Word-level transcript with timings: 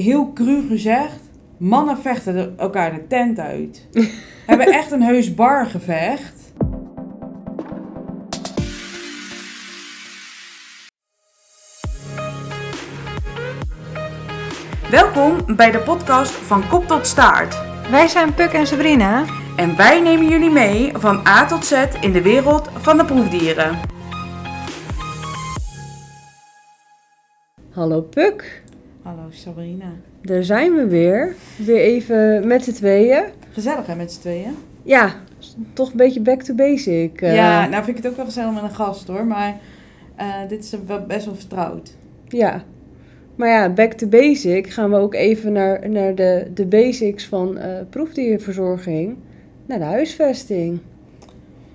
heel 0.00 0.32
cru 0.32 0.66
gezegd, 0.68 1.20
mannen 1.58 1.98
vechten 1.98 2.58
elkaar 2.58 2.94
de 2.94 3.06
tent 3.06 3.38
uit. 3.38 3.88
Hebben 4.46 4.66
echt 4.66 4.90
een 4.90 5.02
heus 5.02 5.34
bargevecht. 5.34 6.38
Welkom 14.90 15.56
bij 15.56 15.70
de 15.70 15.82
podcast 15.84 16.32
van 16.32 16.68
Kop 16.68 16.86
tot 16.86 17.06
Staart. 17.06 17.60
Wij 17.90 18.08
zijn 18.08 18.34
Puk 18.34 18.52
en 18.52 18.66
Sabrina. 18.66 19.24
En 19.56 19.76
wij 19.76 20.00
nemen 20.00 20.28
jullie 20.28 20.50
mee 20.50 20.92
van 20.96 21.26
A 21.26 21.46
tot 21.46 21.64
Z 21.64 21.86
in 22.00 22.12
de 22.12 22.22
wereld 22.22 22.68
van 22.74 22.96
de 22.96 23.04
proefdieren. 23.04 23.78
Hallo 27.70 28.00
Puk, 28.00 28.62
Hallo 29.10 29.30
Sabrina. 29.30 29.92
daar 30.22 30.44
zijn 30.44 30.74
we 30.74 30.86
weer. 30.86 31.34
Weer 31.56 31.80
even 31.80 32.46
met 32.46 32.64
z'n 32.64 32.72
tweeën. 32.72 33.22
Gezellig 33.52 33.86
hè 33.86 33.94
met 33.94 34.12
z'n 34.12 34.20
tweeën? 34.20 34.54
Ja, 34.82 35.14
toch 35.72 35.90
een 35.90 35.96
beetje 35.96 36.20
back 36.20 36.42
to 36.42 36.54
basic. 36.54 37.20
eh. 37.20 37.34
Ja, 37.34 37.68
nou 37.68 37.84
vind 37.84 37.96
ik 37.96 38.02
het 38.02 38.12
ook 38.12 38.16
wel 38.16 38.24
gezellig 38.26 38.54
met 38.54 38.62
een 38.62 38.70
gast 38.74 39.08
hoor, 39.08 39.26
maar 39.26 39.56
eh, 40.16 40.26
dit 40.48 40.64
is 40.64 40.74
wel 40.86 41.06
best 41.06 41.24
wel 41.26 41.34
vertrouwd. 41.34 41.94
ja. 42.28 42.62
Maar 43.36 43.48
ja, 43.48 43.68
back 43.70 43.92
to 43.92 44.06
basic 44.06 44.66
gaan 44.70 44.90
we 44.90 44.96
ook 44.96 45.14
even 45.14 45.52
naar, 45.52 45.88
naar 45.90 46.14
de, 46.14 46.46
de 46.54 46.66
basics 46.66 47.26
van 47.26 47.58
eh, 47.58 47.78
proefdierverzorging. 47.90 49.16
Naar 49.66 49.78
de 49.78 49.84
huisvesting. 49.84 50.78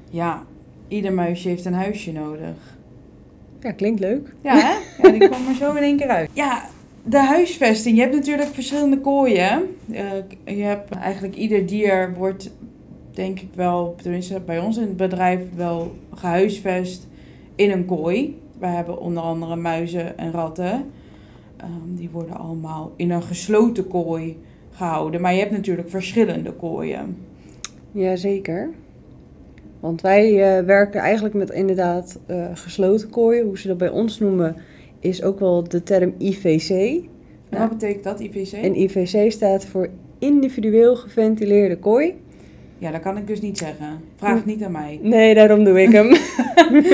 Ja, 0.10 0.44
ieder 0.88 1.14
muisje 1.14 1.48
heeft 1.50 1.66
een 1.66 1.74
huisje 1.74 2.12
nodig. 2.12 2.56
Ja, 3.60 3.72
klinkt 3.72 4.00
leuk. 4.00 4.34
Ja, 4.42 4.56
hè? 4.58 4.74
Ja, 5.04 5.12
die 5.18 5.28
kwam 5.30 5.48
er 5.48 5.56
zo 5.56 5.74
in 5.74 5.84
één 5.84 5.98
keer 5.98 6.08
uit. 6.08 6.30
Ja, 6.34 6.66
de 7.06 7.18
huisvesting. 7.18 7.96
Je 7.96 8.02
hebt 8.02 8.16
natuurlijk 8.16 8.54
verschillende 8.54 9.00
kooien. 9.00 9.76
Eh, 9.92 10.56
je 10.58 10.64
hebt 10.64 10.90
eigenlijk 10.90 11.36
ieder 11.36 11.66
dier 11.66 12.14
wordt, 12.14 12.52
denk 13.12 13.40
ik 13.40 13.50
wel, 13.56 13.96
tenminste 14.02 14.40
bij 14.46 14.60
ons 14.60 14.78
in 14.78 14.84
het 14.84 14.98
bedrijf, 14.98 15.40
wel 15.56 15.96
gehuisvest 16.14 17.08
in 17.56 17.72
een 17.72 17.86
kooi. 17.86 18.42
We 18.60 18.66
hebben 18.66 19.00
onder 19.00 19.24
andere 19.24 19.56
muizen 19.56 20.18
en 20.18 20.32
ratten. 20.32 20.86
Ehm, 21.58 21.96
die 21.96 22.10
worden 22.10 22.38
allemaal 22.38 22.92
in 22.96 23.12
een 23.12 23.24
gesloten 23.24 23.88
kooi 23.88 24.38
gehouden. 24.72 25.22
Maar 25.22 25.34
je 25.34 25.40
hebt 25.40 25.52
natuurlijk 25.52 25.90
verschillende 25.90 26.52
kooien. 26.52 27.18
Jazeker. 27.92 28.70
Want 29.80 30.02
wij 30.02 30.58
eh, 30.58 30.66
werken 30.66 31.02
eigenlijk 31.02 31.36
met 31.36 31.50
inderdaad 31.50 32.20
eh, 32.26 32.46
gesloten 32.54 33.10
kooien. 33.10 33.46
Hoe 33.46 33.60
ze 33.60 33.68
dat 33.68 33.78
bij 33.78 33.90
ons 33.90 34.20
noemen, 34.20 34.56
is 35.06 35.24
ook 35.24 35.40
wel 35.40 35.64
de 35.64 35.84
term 35.84 36.14
IVC. 36.18 36.70
En 37.50 37.60
wat 37.60 37.70
betekent 37.70 38.04
dat, 38.04 38.20
IVC? 38.20 38.52
En 38.52 38.80
IVC 38.80 39.32
staat 39.32 39.66
voor 39.66 39.90
individueel 40.20 40.96
geventileerde 40.96 41.78
kooi. 41.78 42.16
Ja, 42.78 42.92
dat 42.92 43.02
kan 43.02 43.18
ik 43.18 43.28
dus 43.28 43.42
niet 43.42 43.58
zeggen. 43.58 44.00
Vraag 44.16 44.36
het 44.36 44.46
niet 44.46 44.64
aan 44.64 44.72
mij. 44.72 45.00
Nee, 45.02 45.34
daarom 45.34 45.64
doe 45.64 45.82
ik 45.82 45.92
hem. 45.92 46.16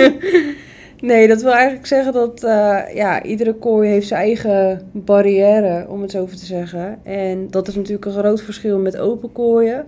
nee, 1.09 1.28
dat 1.28 1.42
wil 1.42 1.52
eigenlijk 1.54 1.86
zeggen 1.86 2.14
dat 2.14 2.44
eh, 2.44 2.80
ja, 2.94 3.23
iedere 3.23 3.54
kooi 3.54 3.89
heeft 3.89 4.08
zijn 4.08 4.22
eigen 4.22 4.89
barrière, 4.92 5.88
om 5.89 6.02
het 6.02 6.12
zo 6.12 6.26
te 6.26 6.45
zeggen. 6.45 7.00
En 7.04 7.48
dat 7.50 7.67
is 7.67 7.76
natuurlijk 7.76 8.06
een 8.06 8.12
groot 8.12 8.42
verschil 8.42 8.80
met 8.80 8.98
open 8.98 9.32
kooien. 9.32 9.86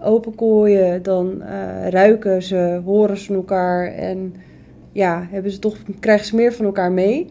Open 0.00 0.34
kooien, 0.34 1.02
dan 1.02 1.42
eh, 1.42 1.88
ruiken 1.88 2.42
ze, 2.42 2.80
horen 2.84 3.16
ze 3.16 3.34
elkaar 3.34 3.86
en 3.86 4.34
ja, 4.92 5.26
hebben 5.30 5.50
ze 5.52 5.58
toch, 5.58 5.76
krijgen 6.00 6.26
ze 6.26 6.34
meer 6.34 6.52
van 6.52 6.64
elkaar 6.64 6.92
mee. 6.92 7.26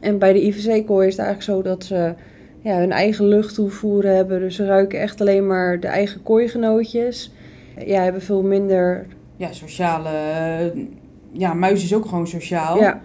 En 0.00 0.18
bij 0.18 0.32
de 0.32 0.42
IVC-kooi 0.46 1.06
is 1.08 1.16
het 1.16 1.26
eigenlijk 1.26 1.42
zo 1.42 1.70
dat 1.70 1.84
ze 1.84 2.14
ja, 2.60 2.78
hun 2.78 2.92
eigen 2.92 3.26
luchttoevoer 3.26 4.04
hebben. 4.04 4.40
Dus 4.40 4.56
ze 4.56 4.64
ruiken 4.66 5.00
echt 5.00 5.20
alleen 5.20 5.46
maar 5.46 5.80
de 5.80 5.86
eigen 5.86 6.22
kooigenootjes. 6.22 7.32
Ja, 7.86 8.02
hebben 8.02 8.22
veel 8.22 8.42
minder 8.42 9.06
Ja, 9.36 9.52
sociale... 9.52 10.08
eh, 10.08 10.80
Ja, 11.32 11.54
muis 11.54 11.84
is 11.84 11.94
ook 11.94 12.06
gewoon 12.06 12.26
sociaal. 12.26 12.78
Ja, 12.78 13.00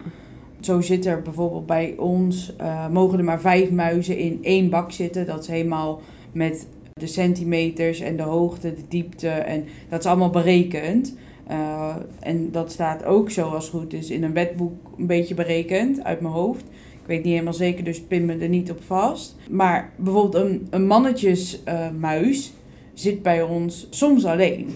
Zo 0.60 0.82
zit 0.82 1.06
er 1.06 1.22
bijvoorbeeld 1.22 1.66
bij 1.66 1.94
ons... 1.98 2.56
eh, 2.58 2.88
mogen 2.90 3.18
er 3.18 3.24
maar 3.24 3.40
vijf 3.42 3.72
muizen 3.72 4.18
in 4.18 4.40
één 4.42 4.70
bak 4.70 4.92
zitten. 4.92 5.26
Dat 5.26 5.40
is 5.42 5.48
helemaal 5.48 6.02
met 6.32 6.68
de 6.94 7.08
centimeters 7.08 8.00
en 8.00 8.16
de 8.18 8.24
hoogte, 8.24 8.74
de 8.74 8.82
diepte. 8.88 9.28
En 9.30 9.64
dat 9.90 10.00
is 10.00 10.06
allemaal 10.06 10.30
berekend. 10.30 11.16
Eh, 11.48 11.96
en 12.20 12.52
dat 12.52 12.72
staat 12.72 13.06
ook 13.06 13.32
zo 13.32 13.50
als 13.50 13.64
het 13.72 13.74
goed 13.82 13.94
is 13.94 14.10
in 14.10 14.24
een 14.24 14.34
wetboek 14.34 14.74
een 14.98 15.08
beetje 15.08 15.34
berekend 15.34 16.04
uit 16.04 16.22
mijn 16.22 16.34
hoofd. 16.34 16.64
Weet 17.10 17.24
niet 17.24 17.34
helemaal 17.34 17.54
zeker, 17.54 17.84
dus 17.84 18.02
pin 18.02 18.26
me 18.26 18.38
er 18.38 18.50
niet 18.50 18.72
op 18.72 18.84
vast. 18.84 19.36
Maar 19.50 19.92
bijvoorbeeld 19.96 20.44
een, 20.44 20.68
een 20.70 20.88
mannetjesmuis 20.88 22.54
zit 22.94 23.22
bij 23.24 23.42
ons 23.42 23.88
soms 23.90 24.26
alleen. 24.26 24.70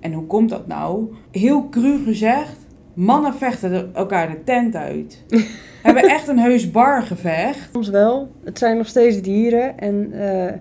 En 0.00 0.12
hoe 0.12 0.26
komt 0.26 0.48
dat 0.48 0.66
nou? 0.66 1.08
Heel 1.30 1.68
cru 1.68 1.98
gezegd, 2.04 2.56
mannen 2.94 3.34
vechten 3.34 3.94
elkaar 3.94 4.30
de 4.30 4.44
tent 4.44 4.74
uit. 4.74 5.24
Hebben 5.82 6.02
echt 6.02 6.28
een 6.28 6.38
heus 6.38 6.70
bargevecht. 6.70 7.68
soms 7.72 7.88
wel. 7.88 8.30
Het 8.44 8.58
zijn 8.58 8.76
nog 8.76 8.86
steeds 8.86 9.22
dieren. 9.22 9.78
En 9.78 10.12
eh, 10.12 10.54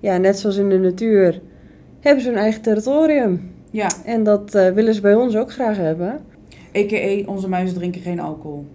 ja, 0.00 0.16
net 0.16 0.38
zoals 0.38 0.56
in 0.56 0.68
de 0.68 0.78
natuur 0.78 1.40
hebben 2.00 2.22
ze 2.22 2.28
hun 2.28 2.38
eigen 2.38 2.62
territorium. 2.62 3.50
Ja, 3.70 3.90
En 4.04 4.24
dat 4.24 4.54
eh, 4.54 4.70
willen 4.70 4.94
ze 4.94 5.00
bij 5.00 5.14
ons 5.14 5.36
ook 5.36 5.52
graag 5.52 5.76
hebben. 5.76 6.20
a.k.a. 6.76 7.30
onze 7.30 7.48
muizen 7.48 7.76
drinken 7.76 8.00
geen 8.00 8.20
alcohol. 8.20 8.66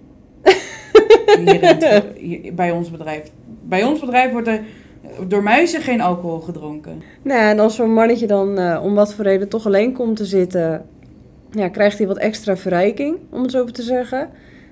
Hier 2.15 2.55
bij 2.55 2.71
ons 2.71 2.91
bedrijf. 2.91 3.31
Bij 3.61 3.83
ons 3.83 3.99
bedrijf 3.99 4.31
wordt 4.31 4.47
er 4.47 4.61
door 5.27 5.43
muizen 5.43 5.81
geen 5.81 6.01
alcohol 6.01 6.39
gedronken. 6.39 7.01
Nou 7.21 7.41
en 7.41 7.59
als 7.59 7.75
zo'n 7.75 7.93
mannetje 7.93 8.27
dan 8.27 8.57
eh, 8.57 8.81
om 8.83 8.93
wat 8.93 9.13
voor 9.13 9.23
reden 9.23 9.49
toch 9.49 9.65
alleen 9.65 9.93
komt 9.93 10.17
te 10.17 10.25
zitten... 10.25 10.85
Ja, 11.51 11.69
krijgt 11.69 11.97
hij 11.97 12.07
wat 12.07 12.17
extra 12.17 12.57
verrijking, 12.57 13.17
om 13.29 13.41
het 13.41 13.51
zo 13.51 13.65
te 13.65 13.81
zeggen. 13.81 14.29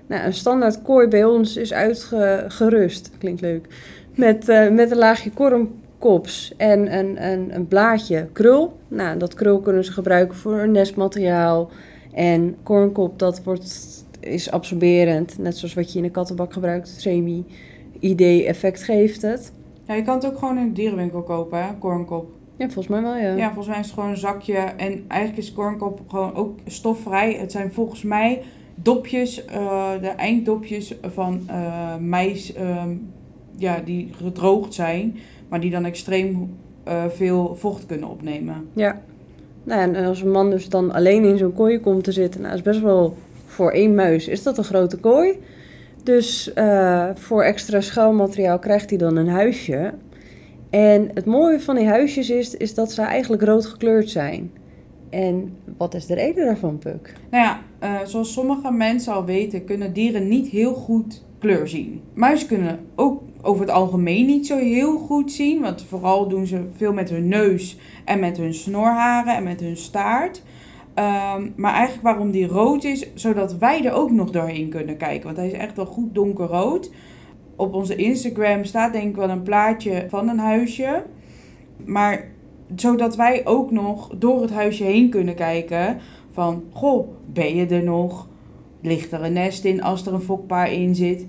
Nou, 0.08 0.26
een 0.26 0.34
standaard 0.34 0.82
kooi 0.82 1.08
bij 1.08 1.24
ons 1.24 1.58
is 1.58 1.74
uitgerust. 1.74 3.12
Klinkt 3.18 3.42
leuk. 3.42 3.68
Met, 4.16 4.50
eh, 4.50 4.70
met 4.70 4.92
een 4.92 4.98
laagje 4.98 5.32
kormkops 5.32 6.54
en 6.58 6.98
een, 6.98 7.26
een, 7.26 7.56
een 7.56 7.68
blaadje 7.68 8.28
krul. 8.34 8.78
Nou, 8.88 9.18
dat 9.18 9.34
krul 9.34 9.60
kunnen 9.60 9.86
ze 9.86 9.92
gebruiken 9.92 10.38
voor 10.38 10.60
een 10.60 10.72
nestmateriaal. 10.72 11.70
En 12.14 12.56
kornkop, 12.64 13.20
dat 13.20 13.44
wordt, 13.44 14.05
is 14.25 14.52
absorberend. 14.52 15.38
Net 15.38 15.58
zoals 15.58 15.74
wat 15.74 15.91
je 15.94 15.97
in 15.97 16.06
een 16.06 16.12
kattenbak 16.12 16.53
gebruikt. 16.53 16.88
Semi-ID-effect 16.97 18.84
geeft 18.84 19.22
het. 19.22 19.52
Ja, 19.88 19.94
je 19.94 20.02
kan 20.02 20.16
het 20.16 20.25
ook 20.25 20.38
gewoon 20.38 20.58
in 20.58 20.68
de 20.68 20.74
dierenwinkel 20.74 21.22
kopen, 21.22 21.63
hè? 21.63 21.74
kornkop. 21.80 22.30
Ja, 22.58 22.66
volgens 22.66 22.88
mij 22.88 23.02
wel, 23.02 23.16
ja. 23.16 23.36
Ja, 23.36 23.46
volgens 23.46 23.68
mij 23.68 23.80
is 23.80 23.86
het 23.86 23.94
gewoon 23.94 24.09
een 24.09 24.18
zakje. 24.18 24.58
En 24.58 25.06
eigenlijk 25.08 25.41
is 25.41 25.53
kornkop 25.53 26.02
gewoon 26.08 26.36
ook 26.36 26.59
stofvrij. 26.66 27.34
Het 27.34 27.52
zijn 27.52 27.72
volgens 27.74 28.03
mij 28.03 28.41
dopjes, 28.75 29.46
eh, 29.46 29.91
de 30.02 30.08
einddopjes 30.08 30.96
van 31.02 31.42
eh 31.47 31.97
mais 31.97 32.53
ehm, 32.53 32.90
ja, 33.57 33.81
die 33.86 34.09
gedroogd 34.12 34.74
zijn. 34.74 35.18
Maar 35.47 35.59
die 35.59 35.72
dan 35.72 35.86
extreem 35.86 36.56
eh, 36.84 37.06
veel 37.07 37.56
vocht 37.56 37.86
kunnen 37.86 38.09
opnemen. 38.09 38.68
Ja. 38.74 39.02
Nou, 39.63 39.81
en 39.81 40.06
als 40.06 40.22
een 40.22 40.31
man 40.31 40.50
dus 40.50 40.69
dan 40.69 40.92
alleen 40.92 41.24
in 41.24 41.38
zo'n 41.38 41.53
kooi 41.53 41.80
komt 41.80 42.03
te 42.03 42.12
zitten, 42.12 42.42
nou, 42.42 42.53
is 42.53 42.62
best 42.62 42.81
wel 42.81 43.16
voor 43.56 43.72
één 43.72 43.96
muis 43.96 44.28
is 44.28 44.44
dat 44.44 44.58
een 44.58 44.64
grote 44.64 44.98
kooi. 44.98 45.40
Dus 46.04 46.54
eh, 46.54 47.10
voor 47.14 47.44
extra 47.44 47.82
schuilmateriaal 47.82 48.60
krijgt 48.60 48.90
hij 48.90 49.00
dan 49.00 49.16
een 49.16 49.28
huisje. 49.28 49.94
En 50.70 51.10
het 51.14 51.26
mooie 51.26 51.60
van 51.60 51.76
die 51.76 51.88
huisjes 51.88 52.30
is, 52.30 52.56
is 52.56 52.74
dat 52.74 52.92
ze 52.92 53.02
eigenlijk 53.02 53.44
rood 53.44 53.66
gekleurd 53.66 54.10
zijn. 54.10 54.52
En 55.10 55.58
wat 55.78 55.94
is 55.94 56.06
de 56.06 56.14
reden 56.14 56.46
daarvan, 56.46 56.78
Puk? 56.78 57.14
Nou 57.32 57.44
ja, 57.44 57.62
eh, 57.80 58.06
zoals 58.06 58.34
sommige 58.34 58.72
mensen 58.72 59.14
al 59.14 59.26
weten, 59.26 59.66
kunnen 59.66 59.94
dieren 59.94 60.28
niet 60.28 60.48
heel 60.48 60.74
goed 60.74 61.24
kleur 61.40 61.68
zien. 61.68 62.02
Muizen 62.14 62.48
kunnen 62.48 62.80
ook 62.96 63.22
over 63.42 63.62
het 63.62 63.72
algemeen 63.72 64.25
niet 64.25 64.48
zo 64.48 64.58
heel 64.58 64.98
goed 64.98 65.31
zien. 65.31 65.62
Want 65.62 65.86
vooral 65.90 66.28
doen 66.28 66.46
ze 66.46 66.62
veel 66.75 66.94
met 66.94 67.10
hun 67.10 67.28
neus 67.28 67.78
en 68.06 68.19
met 68.19 68.38
hun 68.38 68.54
snorharen 68.54 69.36
en 69.36 69.44
met 69.44 69.60
hun 69.60 69.78
staart. 69.78 70.42
Ehm, 70.95 71.50
maar 71.56 71.74
eigenlijk 71.74 72.03
waarom 72.03 72.31
die 72.31 72.47
rood 72.47 72.83
is, 72.83 73.13
zodat 73.13 73.57
wij 73.57 73.86
er 73.86 73.94
ook 73.94 74.12
nog 74.12 74.31
doorheen 74.31 74.69
kunnen 74.69 74.97
kijken. 74.97 75.25
Want 75.25 75.38
hij 75.38 75.47
is 75.47 75.53
echt 75.53 75.75
wel 75.75 75.86
goed 75.86 76.15
donkerrood. 76.15 76.92
Op 77.56 77.74
onze 77.74 77.95
Instagram 77.95 78.63
staat 78.63 78.94
denk 78.94 79.09
ik 79.09 79.15
wel 79.15 79.30
een 79.30 79.44
plaatje 79.44 80.06
van 80.09 80.30
een 80.30 80.39
huisje. 80.39 81.03
Maar 81.86 82.31
zodat 82.75 83.15
wij 83.15 83.45
ook 83.45 83.71
nog 83.71 84.12
door 84.18 84.42
het 84.42 84.51
huisje 84.51 84.83
heen 84.83 85.09
kunnen 85.09 85.36
kijken 85.36 85.97
van, 86.31 86.63
goh, 86.74 87.07
ben 87.33 87.56
je 87.56 87.65
er 87.65 87.83
nog? 87.83 88.27
Ligt 88.81 89.12
er 89.12 89.24
een 89.24 89.33
nest 89.33 89.65
in 89.65 89.83
als 89.83 90.06
er 90.06 90.13
een 90.13 90.21
fokpaar 90.21 90.71
in 90.71 90.95
zit? 90.95 91.25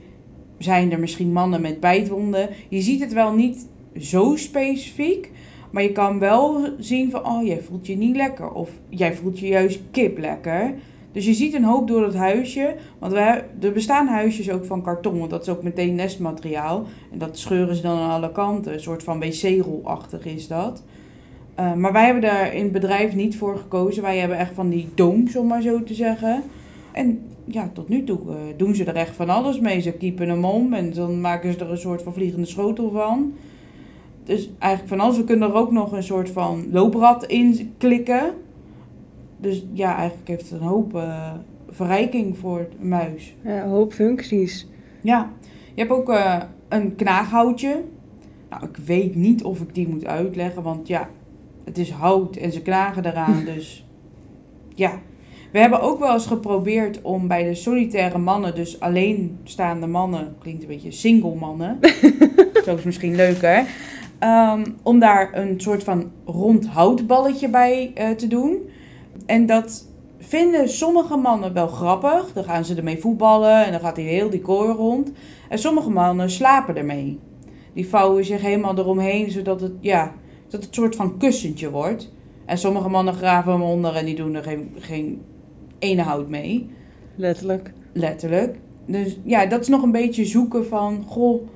Zijn 0.58 0.92
er 0.92 1.00
misschien 1.00 1.32
mannen 1.32 1.60
met 1.60 1.80
bijtwonden? 1.80 2.48
Je 2.68 2.80
ziet 2.80 3.00
het 3.00 3.12
wel 3.12 3.32
niet 3.32 3.68
zo 4.00 4.36
specifiek, 4.36 5.30
maar 5.70 5.82
je 5.82 5.92
kan 5.92 6.18
wel 6.18 6.66
zien 6.78 7.10
van, 7.10 7.26
oh, 7.26 7.46
jij 7.46 7.60
voelt 7.60 7.86
je 7.86 7.96
niet 7.96 8.16
lekker. 8.16 8.50
Of 8.50 8.70
jij 8.88 9.14
voelt 9.14 9.38
je 9.38 9.46
juist 9.46 9.80
kip 9.90 10.18
lekker. 10.18 10.74
Dus 11.12 11.26
je 11.26 11.34
ziet 11.34 11.54
een 11.54 11.64
hoop 11.64 11.88
door 11.88 12.04
het 12.04 12.14
huisje. 12.14 12.74
Want 12.98 13.12
we, 13.12 13.42
er 13.60 13.72
bestaan 13.72 14.06
huisjes 14.06 14.50
ook 14.50 14.64
van 14.64 14.82
karton. 14.82 15.18
Want 15.18 15.30
dat 15.30 15.42
is 15.42 15.48
ook 15.48 15.62
meteen 15.62 15.94
nestmateriaal. 15.94 16.84
En 17.12 17.18
dat 17.18 17.38
scheuren 17.38 17.76
ze 17.76 17.82
dan 17.82 17.98
aan 17.98 18.10
alle 18.10 18.32
kanten. 18.32 18.72
Een 18.72 18.80
soort 18.80 19.02
van 19.02 19.20
wc-rolachtig 19.20 20.26
is 20.26 20.48
dat. 20.48 20.82
Uh, 21.60 21.74
maar 21.74 21.92
wij 21.92 22.04
hebben 22.04 22.22
daar 22.22 22.54
in 22.54 22.62
het 22.62 22.72
bedrijf 22.72 23.14
niet 23.14 23.36
voor 23.36 23.56
gekozen. 23.58 24.02
Wij 24.02 24.18
hebben 24.18 24.38
echt 24.38 24.54
van 24.54 24.68
die 24.68 24.88
dooms, 24.94 25.36
om 25.36 25.46
maar 25.46 25.62
zo 25.62 25.82
te 25.82 25.94
zeggen. 25.94 26.42
En 26.92 27.20
ja, 27.44 27.70
tot 27.72 27.88
nu 27.88 28.04
toe 28.04 28.18
uh, 28.26 28.34
doen 28.56 28.74
ze 28.74 28.84
er 28.84 28.94
echt 28.94 29.16
van 29.16 29.28
alles 29.28 29.60
mee. 29.60 29.80
Ze 29.80 29.92
kiepen 29.92 30.28
hem 30.28 30.44
om 30.44 30.72
en 30.72 30.92
dan 30.92 31.20
maken 31.20 31.52
ze 31.52 31.58
er 31.58 31.70
een 31.70 31.78
soort 31.78 32.02
van 32.02 32.12
vliegende 32.12 32.46
schotel 32.46 32.90
van. 32.90 33.34
Dus 34.26 34.50
eigenlijk 34.58 34.92
van 34.92 35.00
alles. 35.00 35.16
We 35.16 35.24
kunnen 35.24 35.48
er 35.48 35.54
ook 35.54 35.72
nog 35.72 35.92
een 35.92 36.02
soort 36.02 36.30
van 36.30 36.66
looprad 36.70 37.26
in 37.26 37.74
klikken. 37.78 38.32
Dus 39.36 39.66
ja, 39.72 39.96
eigenlijk 39.96 40.28
heeft 40.28 40.50
het 40.50 40.60
een 40.60 40.66
hoop 40.66 40.94
uh, 40.94 41.32
verrijking 41.68 42.38
voor 42.38 42.58
het 42.58 42.82
muis. 42.82 43.34
Ja, 43.44 43.62
een 43.62 43.70
hoop 43.70 43.92
functies. 43.92 44.66
Ja, 45.00 45.30
je 45.74 45.80
hebt 45.80 45.92
ook 45.92 46.08
uh, 46.08 46.42
een 46.68 46.94
knaaghoutje. 46.94 47.82
Nou, 48.50 48.64
ik 48.64 48.76
weet 48.76 49.14
niet 49.14 49.44
of 49.44 49.60
ik 49.60 49.74
die 49.74 49.88
moet 49.88 50.06
uitleggen, 50.06 50.62
want 50.62 50.88
ja, 50.88 51.08
het 51.64 51.78
is 51.78 51.90
hout 51.90 52.36
en 52.36 52.52
ze 52.52 52.62
knagen 52.62 53.06
eraan. 53.06 53.44
dus 53.54 53.86
ja. 54.74 55.00
We 55.52 55.58
hebben 55.58 55.80
ook 55.80 55.98
wel 55.98 56.12
eens 56.12 56.26
geprobeerd 56.26 57.02
om 57.02 57.28
bij 57.28 57.44
de 57.44 57.54
solitaire 57.54 58.18
mannen, 58.18 58.54
dus 58.54 58.80
alleenstaande 58.80 59.86
mannen, 59.86 60.36
klinkt 60.38 60.62
een 60.62 60.68
beetje 60.68 60.90
single 60.90 61.34
mannen. 61.34 61.78
Zo 62.64 62.74
is 62.74 62.82
misschien 62.82 63.14
leuker. 63.14 63.66
Um, 64.20 64.76
om 64.82 64.98
daar 64.98 65.30
een 65.34 65.60
soort 65.60 65.84
van 65.84 66.10
rond 66.24 66.66
houtballetje 66.66 67.48
bij 67.48 67.92
uh, 67.98 68.10
te 68.10 68.26
doen. 68.26 68.58
En 69.26 69.46
dat 69.46 69.88
vinden 70.18 70.68
sommige 70.68 71.16
mannen 71.16 71.52
wel 71.52 71.68
grappig. 71.68 72.32
Dan 72.32 72.44
gaan 72.44 72.64
ze 72.64 72.74
ermee 72.74 72.98
voetballen 72.98 73.64
en 73.64 73.70
dan 73.70 73.80
gaat 73.80 73.96
hij 73.96 74.04
heel 74.04 74.30
die 74.30 74.40
koor 74.40 74.68
rond. 74.68 75.12
En 75.48 75.58
sommige 75.58 75.90
mannen 75.90 76.30
slapen 76.30 76.76
ermee. 76.76 77.18
Die 77.72 77.88
vouwen 77.88 78.24
zich 78.24 78.40
helemaal 78.40 78.78
eromheen, 78.78 79.30
zodat 79.30 79.60
het, 79.60 79.72
ja, 79.80 80.12
dat 80.48 80.60
het 80.60 80.68
een 80.68 80.74
soort 80.74 80.96
van 80.96 81.18
kussentje 81.18 81.70
wordt. 81.70 82.12
En 82.44 82.58
sommige 82.58 82.88
mannen 82.88 83.14
graven 83.14 83.52
hem 83.52 83.62
onder 83.62 83.94
en 83.94 84.04
die 84.04 84.14
doen 84.14 84.34
er 84.34 84.42
geen, 84.42 84.74
geen 84.78 85.22
ene 85.78 86.02
hout 86.02 86.28
mee. 86.28 86.70
Letterlijk. 87.16 87.72
Letterlijk. 87.92 88.58
Dus 88.86 89.18
ja, 89.24 89.46
dat 89.46 89.60
is 89.60 89.68
nog 89.68 89.82
een 89.82 89.92
beetje 89.92 90.24
zoeken 90.24 90.66
van, 90.66 91.04
goh, 91.06 91.48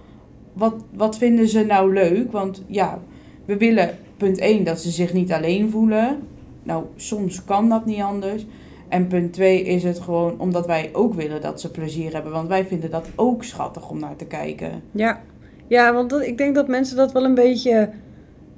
wat, 0.53 0.75
wat 0.95 1.19
vinden 1.19 1.49
ze 1.49 1.65
nou 1.65 1.93
leuk? 1.93 2.33
Want 2.33 2.63
ja, 2.67 2.99
we 3.45 3.57
willen 3.57 3.97
punt 4.17 4.39
1 4.39 4.65
dat 4.65 4.81
ze 4.81 4.91
zich 4.91 5.13
niet 5.13 5.33
alleen 5.33 5.71
voelen. 5.71 6.19
Nou, 6.63 6.85
soms 6.97 7.45
kan 7.45 7.69
dat 7.69 7.87
niet 7.87 8.01
anders. 8.01 8.47
En 8.89 9.07
punt 9.07 9.33
2 9.33 9.63
is 9.63 9.83
het 9.83 9.99
gewoon 9.99 10.35
omdat 10.39 10.67
wij 10.67 10.91
ook 10.93 11.15
willen 11.15 11.41
dat 11.41 11.61
ze 11.61 11.71
plezier 11.71 12.13
hebben. 12.13 12.33
Want 12.33 12.49
wij 12.49 12.65
vinden 12.65 12.91
dat 12.91 13.09
ook 13.15 13.45
schattig 13.45 13.91
om 13.91 13.99
naar 13.99 14.17
te 14.17 14.25
kijken. 14.25 14.83
Ja, 14.91 15.21
ja 15.67 15.93
want 15.93 16.11
dat, 16.11 16.23
ik 16.23 16.39
denk 16.39 16.55
dat 16.55 16.69
mensen 16.69 16.97
dat 16.97 17.13
wel 17.13 17.25
een 17.25 17.35
beetje 17.35 17.91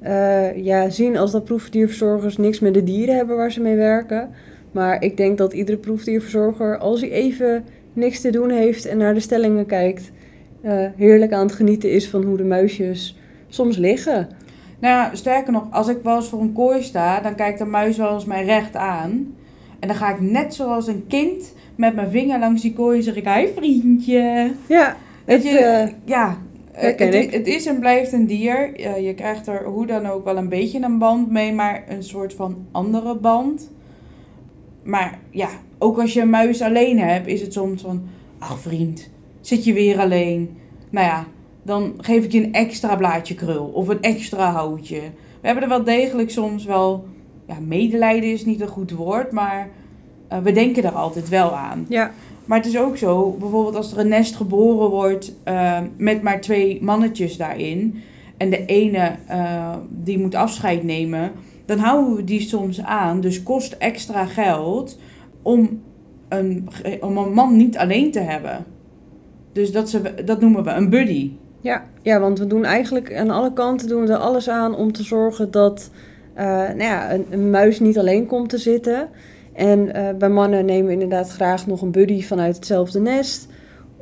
uh, 0.02 0.56
ja, 0.64 0.90
zien 0.90 1.16
als 1.16 1.32
dat 1.32 1.44
proefdierverzorgers 1.44 2.36
niks 2.36 2.60
met 2.60 2.74
de 2.74 2.84
dieren 2.84 3.16
hebben 3.16 3.36
waar 3.36 3.52
ze 3.52 3.60
mee 3.60 3.76
werken. 3.76 4.30
Maar 4.72 5.02
ik 5.02 5.16
denk 5.16 5.38
dat 5.38 5.52
iedere 5.52 5.78
proefdierverzorger, 5.78 6.78
als 6.78 7.00
hij 7.00 7.10
even 7.10 7.64
niks 7.92 8.20
te 8.20 8.30
doen 8.30 8.50
heeft 8.50 8.86
en 8.86 8.98
naar 8.98 9.14
de 9.14 9.20
stellingen 9.20 9.66
kijkt, 9.66 10.12
uh, 10.64 10.86
heerlijk 10.96 11.32
aan 11.32 11.46
het 11.46 11.54
genieten 11.54 11.90
is 11.90 12.08
van 12.08 12.22
hoe 12.22 12.36
de 12.36 12.44
muisjes 12.44 13.18
soms 13.48 13.76
liggen. 13.76 14.28
Nou 14.78 14.94
ja, 14.94 15.14
sterker 15.14 15.52
nog, 15.52 15.66
als 15.70 15.88
ik 15.88 15.98
wel 16.02 16.16
eens 16.16 16.28
voor 16.28 16.40
een 16.40 16.52
kooi 16.52 16.82
sta, 16.82 17.20
dan 17.20 17.34
kijkt 17.34 17.58
de 17.58 17.64
muis 17.64 17.96
wel 17.96 18.14
eens 18.14 18.24
mij 18.24 18.44
recht 18.44 18.76
aan. 18.76 19.34
En 19.78 19.88
dan 19.88 19.96
ga 19.96 20.14
ik 20.14 20.20
net 20.20 20.54
zoals 20.54 20.86
een 20.86 21.04
kind 21.08 21.54
met 21.74 21.94
mijn 21.94 22.10
vinger 22.10 22.38
langs 22.38 22.62
die 22.62 22.72
kooi 22.72 22.98
en 22.98 23.04
zeg 23.04 23.16
ik, 23.16 23.28
hi 23.28 23.46
vriendje. 23.56 24.52
Ja, 24.66 24.96
het, 25.24 25.42
je, 25.42 25.84
uh, 25.88 25.92
ja, 26.04 26.38
het, 26.72 26.98
het, 27.32 27.46
is 27.46 27.66
en 27.66 27.78
blijft 27.78 28.12
een 28.12 28.26
dier. 28.26 28.80
je 29.00 29.14
krijgt 29.14 29.46
er 29.46 29.64
hoe 29.64 29.86
dan 29.86 30.06
ook 30.06 30.24
wel 30.24 30.36
een 30.36 30.48
beetje 30.48 30.82
een 30.82 30.98
band 30.98 31.30
mee, 31.30 31.52
maar 31.52 31.84
een 31.88 32.02
soort 32.02 32.34
van 32.34 32.66
andere 32.72 33.16
band. 33.16 33.70
Maar 34.82 35.18
ja, 35.30 35.48
ook 35.78 35.98
als 35.98 36.12
je 36.12 36.20
een 36.20 36.30
muis 36.30 36.62
alleen 36.62 36.98
hebt, 36.98 37.26
is 37.26 37.40
het 37.40 37.52
soms 37.52 37.82
van, 37.82 38.02
ach 38.38 38.58
vriend, 38.58 39.10
zit 39.42 39.64
je 39.64 39.72
weer 39.72 39.98
alleen? 39.98 40.56
Nou 40.90 41.06
ja, 41.06 41.26
dan 41.62 41.94
geef 41.96 42.24
ik 42.24 42.32
je 42.32 42.44
een 42.44 42.52
extra 42.52 42.96
blaadje 42.96 43.34
krul 43.34 43.64
of 43.64 43.88
een 43.88 44.02
extra 44.02 44.50
houtje. 44.50 45.00
We 45.40 45.46
hebben 45.46 45.62
er 45.62 45.68
wel 45.68 45.84
degelijk 45.84 46.30
soms 46.30 46.64
wel, 46.64 47.04
ja, 47.46 47.56
medelijden 47.66 48.32
is 48.32 48.44
niet 48.44 48.60
een 48.60 48.68
goed 48.68 48.90
woord, 48.90 49.32
maar 49.32 49.68
uh, 50.32 50.38
we 50.38 50.52
denken 50.52 50.84
er 50.84 50.92
altijd 50.92 51.28
wel 51.28 51.56
aan. 51.56 51.86
Ja. 51.88 52.12
Maar 52.44 52.58
het 52.58 52.66
is 52.66 52.78
ook 52.78 52.96
zo, 52.96 53.36
bijvoorbeeld 53.38 53.76
als 53.76 53.92
er 53.92 53.98
een 53.98 54.08
nest 54.08 54.36
geboren 54.36 54.90
wordt 54.90 55.34
uh, 55.48 55.78
met 55.96 56.22
maar 56.22 56.40
twee 56.40 56.82
mannetjes 56.82 57.36
daarin. 57.36 58.02
En 58.36 58.50
de 58.50 58.64
ene 58.64 59.16
uh, 59.30 59.74
die 59.88 60.18
moet 60.18 60.34
afscheid 60.34 60.82
nemen. 60.82 61.32
Dan 61.66 61.78
houden 61.78 62.16
we 62.16 62.24
die 62.24 62.40
soms 62.40 62.82
aan. 62.82 63.20
Dus 63.20 63.42
kost 63.42 63.72
extra 63.72 64.24
geld 64.24 64.98
om 65.42 65.80
een, 66.28 66.68
om 67.00 67.16
een 67.16 67.32
man 67.32 67.56
niet 67.56 67.78
alleen 67.78 68.10
te 68.10 68.20
hebben. 68.20 68.64
Dus 69.52 69.72
dat, 69.72 69.90
ze, 69.90 70.24
dat 70.24 70.40
noemen 70.40 70.64
we 70.64 70.70
een 70.70 70.90
buddy. 70.90 71.32
Ja, 71.60 71.84
ja, 72.02 72.20
want 72.20 72.38
we 72.38 72.46
doen 72.46 72.64
eigenlijk 72.64 73.14
aan 73.14 73.30
alle 73.30 73.52
kanten 73.52 73.88
doen 73.88 74.06
we 74.06 74.12
er 74.12 74.18
alles 74.18 74.48
aan 74.48 74.76
om 74.76 74.92
te 74.92 75.02
zorgen 75.02 75.50
dat 75.50 75.90
uh, 76.36 76.44
nou 76.44 76.82
ja, 76.82 77.12
een, 77.30 77.50
muis 77.50 77.80
niet 77.80 77.98
alleen 77.98 78.26
komt 78.26 78.48
te 78.48 78.58
zitten. 78.58 79.08
En 79.52 79.96
uh, 79.96 80.08
bij 80.18 80.28
mannen 80.28 80.64
nemen 80.64 80.86
we 80.86 80.92
inderdaad 80.92 81.30
graag 81.30 81.66
nog 81.66 81.82
een 81.82 81.90
buddy 81.90 82.22
vanuit 82.22 82.56
hetzelfde 82.56 83.00
nest. 83.00 83.48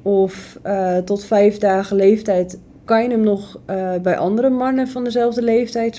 Of 0.02 0.58
uh, 0.66 0.96
tot 0.96 1.24
vijf 1.24 1.58
dagen 1.58 1.96
leeftijd 1.96 2.58
kan 2.84 3.02
je 3.02 3.08
hem 3.08 3.20
nog 3.20 3.60
bij 4.02 4.18
andere 4.18 4.50
mannen 4.50 4.88
van 4.88 5.04
dezelfde 5.04 5.42
leeftijd 5.42 5.94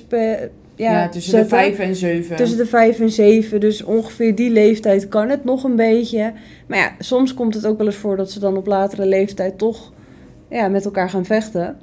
ja, 0.84 1.10
tussen 1.10 1.32
zetten. 1.32 1.50
de 1.50 1.56
vijf 1.56 1.80
en 1.80 1.96
zeven. 1.96 2.36
Tussen 2.36 2.58
de 2.58 2.66
vijf 2.66 3.00
en 3.00 3.10
zeven. 3.10 3.60
Dus 3.60 3.84
ongeveer 3.84 4.36
die 4.36 4.50
leeftijd 4.50 5.08
kan 5.08 5.30
het 5.30 5.44
nog 5.44 5.64
een 5.64 5.76
beetje. 5.76 6.34
Maar 6.68 6.78
ja, 6.78 6.92
soms 7.00 7.34
komt 7.34 7.54
het 7.54 7.66
ook 7.66 7.78
wel 7.78 7.86
eens 7.86 7.96
voor 7.96 8.18
dat 8.18 8.32
ze 8.32 8.40
dan 8.40 8.58
op 8.58 8.68
latere 8.68 9.06
leeftijd 9.06 9.58
toch 9.58 9.94
ja, 10.50 10.68
met 10.68 10.86
elkaar 10.86 11.10
gaan 11.10 11.26
vechten. 11.26 11.78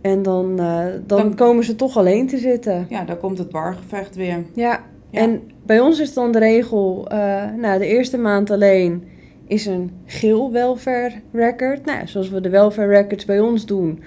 En 0.00 0.22
dan, 0.22 0.60
uh, 0.60 0.84
dan, 0.84 1.02
dan, 1.06 1.34
komen 1.34 1.64
ze 1.64 1.74
toch 1.74 1.96
alleen 1.96 2.26
te 2.26 2.38
zitten. 2.38 2.86
Ja, 2.88 3.04
dan 3.04 3.18
komt 3.18 3.38
het 3.38 3.50
bargevecht 3.50 4.16
weer. 4.16 4.44
Ja, 4.52 4.84
ja. 5.10 5.20
en 5.20 5.40
bij 5.66 5.80
ons 5.80 6.00
is 6.00 6.14
dan 6.14 6.32
de 6.32 6.38
regel, 6.38 7.08
uh, 7.12 7.44
nou, 7.56 7.78
de 7.78 7.86
eerste 7.86 8.18
maand 8.18 8.50
alleen 8.50 9.04
is 9.46 9.66
een 9.66 9.90
geel 10.04 10.52
welfare 10.52 11.12
record. 11.32 11.84
Nou, 11.84 12.06
zoals 12.06 12.28
we 12.28 12.40
de 12.40 12.48
welfare 12.48 12.88
records 12.88 13.24
bij 13.24 13.40
ons 13.40 13.66
doen, 13.66 14.02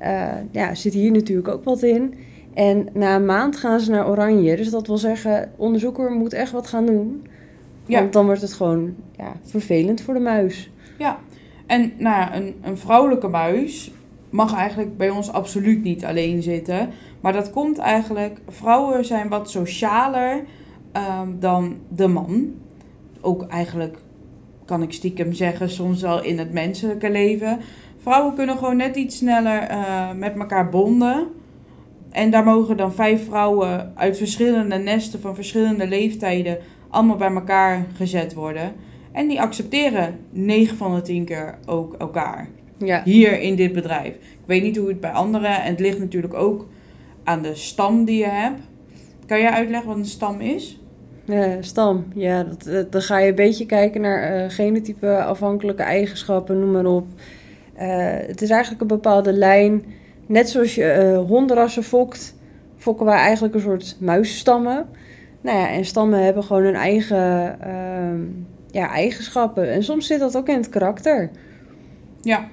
uh, 0.00 0.28
ja, 0.50 0.74
zit 0.74 0.92
hier 0.92 1.12
natuurlijk 1.12 1.48
ook 1.48 1.64
wat 1.64 1.82
in. 1.82 2.14
En 2.54 2.88
na 2.92 3.14
een 3.14 3.26
maand 3.26 3.56
gaan 3.56 3.80
ze 3.80 3.90
naar 3.90 4.08
oranje. 4.08 4.56
Dus 4.56 4.70
dat 4.70 4.86
wil 4.86 4.98
zeggen, 4.98 5.52
onderzoeker 5.56 6.10
moet 6.10 6.32
echt 6.32 6.52
wat 6.52 6.66
gaan 6.66 6.86
doen. 6.86 7.26
Ja. 7.86 8.00
Want 8.00 8.12
dan 8.12 8.26
wordt 8.26 8.40
het 8.40 8.52
gewoon 8.52 8.94
ja, 9.16 9.32
vervelend 9.42 10.00
voor 10.00 10.14
de 10.14 10.20
muis. 10.20 10.70
Ja, 10.98 11.18
en 11.66 11.92
nou 11.98 12.16
ja, 12.16 12.36
een, 12.36 12.54
een 12.62 12.78
vrouwelijke 12.78 13.28
muis 13.28 13.92
mag 14.30 14.54
eigenlijk 14.54 14.96
bij 14.96 15.10
ons 15.10 15.32
absoluut 15.32 15.82
niet 15.82 16.04
alleen 16.04 16.42
zitten. 16.42 16.88
Maar 17.20 17.32
dat 17.32 17.50
komt 17.50 17.78
eigenlijk, 17.78 18.38
vrouwen 18.48 19.04
zijn 19.04 19.28
wat 19.28 19.50
socialer 19.50 20.44
um, 21.20 21.36
dan 21.40 21.76
de 21.88 22.06
man. 22.06 22.54
Ook 23.20 23.46
eigenlijk, 23.46 23.96
kan 24.64 24.82
ik 24.82 24.92
stiekem 24.92 25.32
zeggen, 25.32 25.70
soms 25.70 26.02
wel 26.02 26.22
in 26.22 26.38
het 26.38 26.52
menselijke 26.52 27.10
leven. 27.10 27.58
Vrouwen 27.98 28.34
kunnen 28.34 28.56
gewoon 28.56 28.76
net 28.76 28.96
iets 28.96 29.16
sneller 29.16 29.70
uh, 29.70 30.12
met 30.12 30.38
elkaar 30.38 30.68
bonden. 30.68 31.26
En 32.12 32.30
daar 32.30 32.44
mogen 32.44 32.76
dan 32.76 32.92
vijf 32.92 33.24
vrouwen 33.24 33.92
uit 33.94 34.16
verschillende 34.16 34.76
nesten 34.76 35.20
van 35.20 35.34
verschillende 35.34 35.86
leeftijden 35.86 36.58
allemaal 36.88 37.16
bij 37.16 37.32
elkaar 37.32 37.86
gezet 37.94 38.34
worden. 38.34 38.72
En 39.12 39.28
die 39.28 39.40
accepteren 39.40 40.18
9 40.30 40.76
van 40.76 40.94
de 40.94 41.02
10 41.02 41.24
keer 41.24 41.58
ook 41.66 41.94
elkaar. 41.98 42.48
Ja. 42.78 43.02
Hier 43.04 43.40
in 43.40 43.56
dit 43.56 43.72
bedrijf. 43.72 44.14
Ik 44.14 44.46
weet 44.46 44.62
niet 44.62 44.76
hoe 44.76 44.88
het 44.88 45.00
bij 45.00 45.10
anderen. 45.10 45.62
En 45.62 45.70
het 45.70 45.80
ligt 45.80 45.98
natuurlijk 45.98 46.34
ook 46.34 46.68
aan 47.24 47.42
de 47.42 47.54
stam 47.54 48.04
die 48.04 48.18
je 48.18 48.28
hebt. 48.28 48.60
Kan 49.26 49.40
jij 49.40 49.50
uitleggen 49.50 49.88
wat 49.88 49.98
een 49.98 50.04
stam 50.06 50.40
is? 50.40 50.80
Uh, 51.26 51.54
stam, 51.60 52.04
ja. 52.14 52.44
Dat, 52.44 52.92
dan 52.92 53.02
ga 53.02 53.18
je 53.18 53.28
een 53.28 53.34
beetje 53.34 53.66
kijken 53.66 54.00
naar 54.00 54.44
uh, 54.44 54.50
genotype 54.50 55.22
afhankelijke 55.22 55.82
eigenschappen, 55.82 56.60
noem 56.60 56.70
maar 56.70 56.86
op. 56.86 57.06
Uh, 57.76 57.82
het 58.26 58.42
is 58.42 58.50
eigenlijk 58.50 58.80
een 58.82 58.86
bepaalde 58.86 59.32
lijn. 59.32 59.84
Net 60.26 60.48
zoals 60.48 60.74
je 60.74 61.12
uh, 61.12 61.28
hondenrassen 61.28 61.82
fokt, 61.82 62.34
fokken 62.76 63.06
wij 63.06 63.16
eigenlijk 63.16 63.54
een 63.54 63.60
soort 63.60 63.96
muisstammen. 64.00 64.86
Nou 65.40 65.58
ja, 65.58 65.68
en 65.68 65.84
stammen 65.84 66.24
hebben 66.24 66.44
gewoon 66.44 66.62
hun 66.62 66.74
eigen 66.74 67.60
ehm, 67.60 68.20
ja, 68.70 68.88
eigenschappen. 68.88 69.72
En 69.72 69.84
soms 69.84 70.06
zit 70.06 70.20
dat 70.20 70.36
ook 70.36 70.48
in 70.48 70.56
het 70.56 70.68
karakter. 70.68 71.30
Ja, 72.20 72.48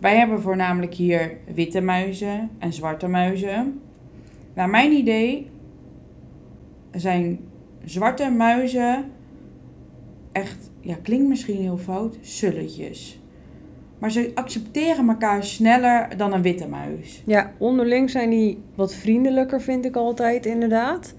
wij 0.00 0.16
hebben 0.16 0.40
voornamelijk 0.40 0.94
hier 0.94 1.36
witte 1.54 1.80
muizen 1.80 2.50
en 2.58 2.72
zwarte 2.72 3.08
muizen. 3.08 3.80
Naar 4.54 4.68
mijn 4.68 4.92
idee 4.92 5.50
zijn 6.90 7.38
zwarte 7.84 8.30
muizen 8.30 9.04
echt, 10.32 10.70
ja, 10.80 10.96
klinkt 11.02 11.28
misschien 11.28 11.60
heel 11.60 11.78
fout, 11.78 12.18
sulletjes. 12.20 13.20
Maar 13.98 14.10
ze 14.10 14.30
accepteren 14.34 15.08
elkaar 15.08 15.44
sneller 15.44 16.08
dan 16.16 16.32
een 16.32 16.42
witte 16.42 16.68
muis. 16.68 17.22
Ja, 17.26 17.52
onderling 17.58 18.10
zijn 18.10 18.30
die 18.30 18.58
wat 18.74 18.94
vriendelijker, 18.94 19.60
vind 19.60 19.84
ik 19.84 19.96
altijd 19.96 20.46
inderdaad. 20.46 21.14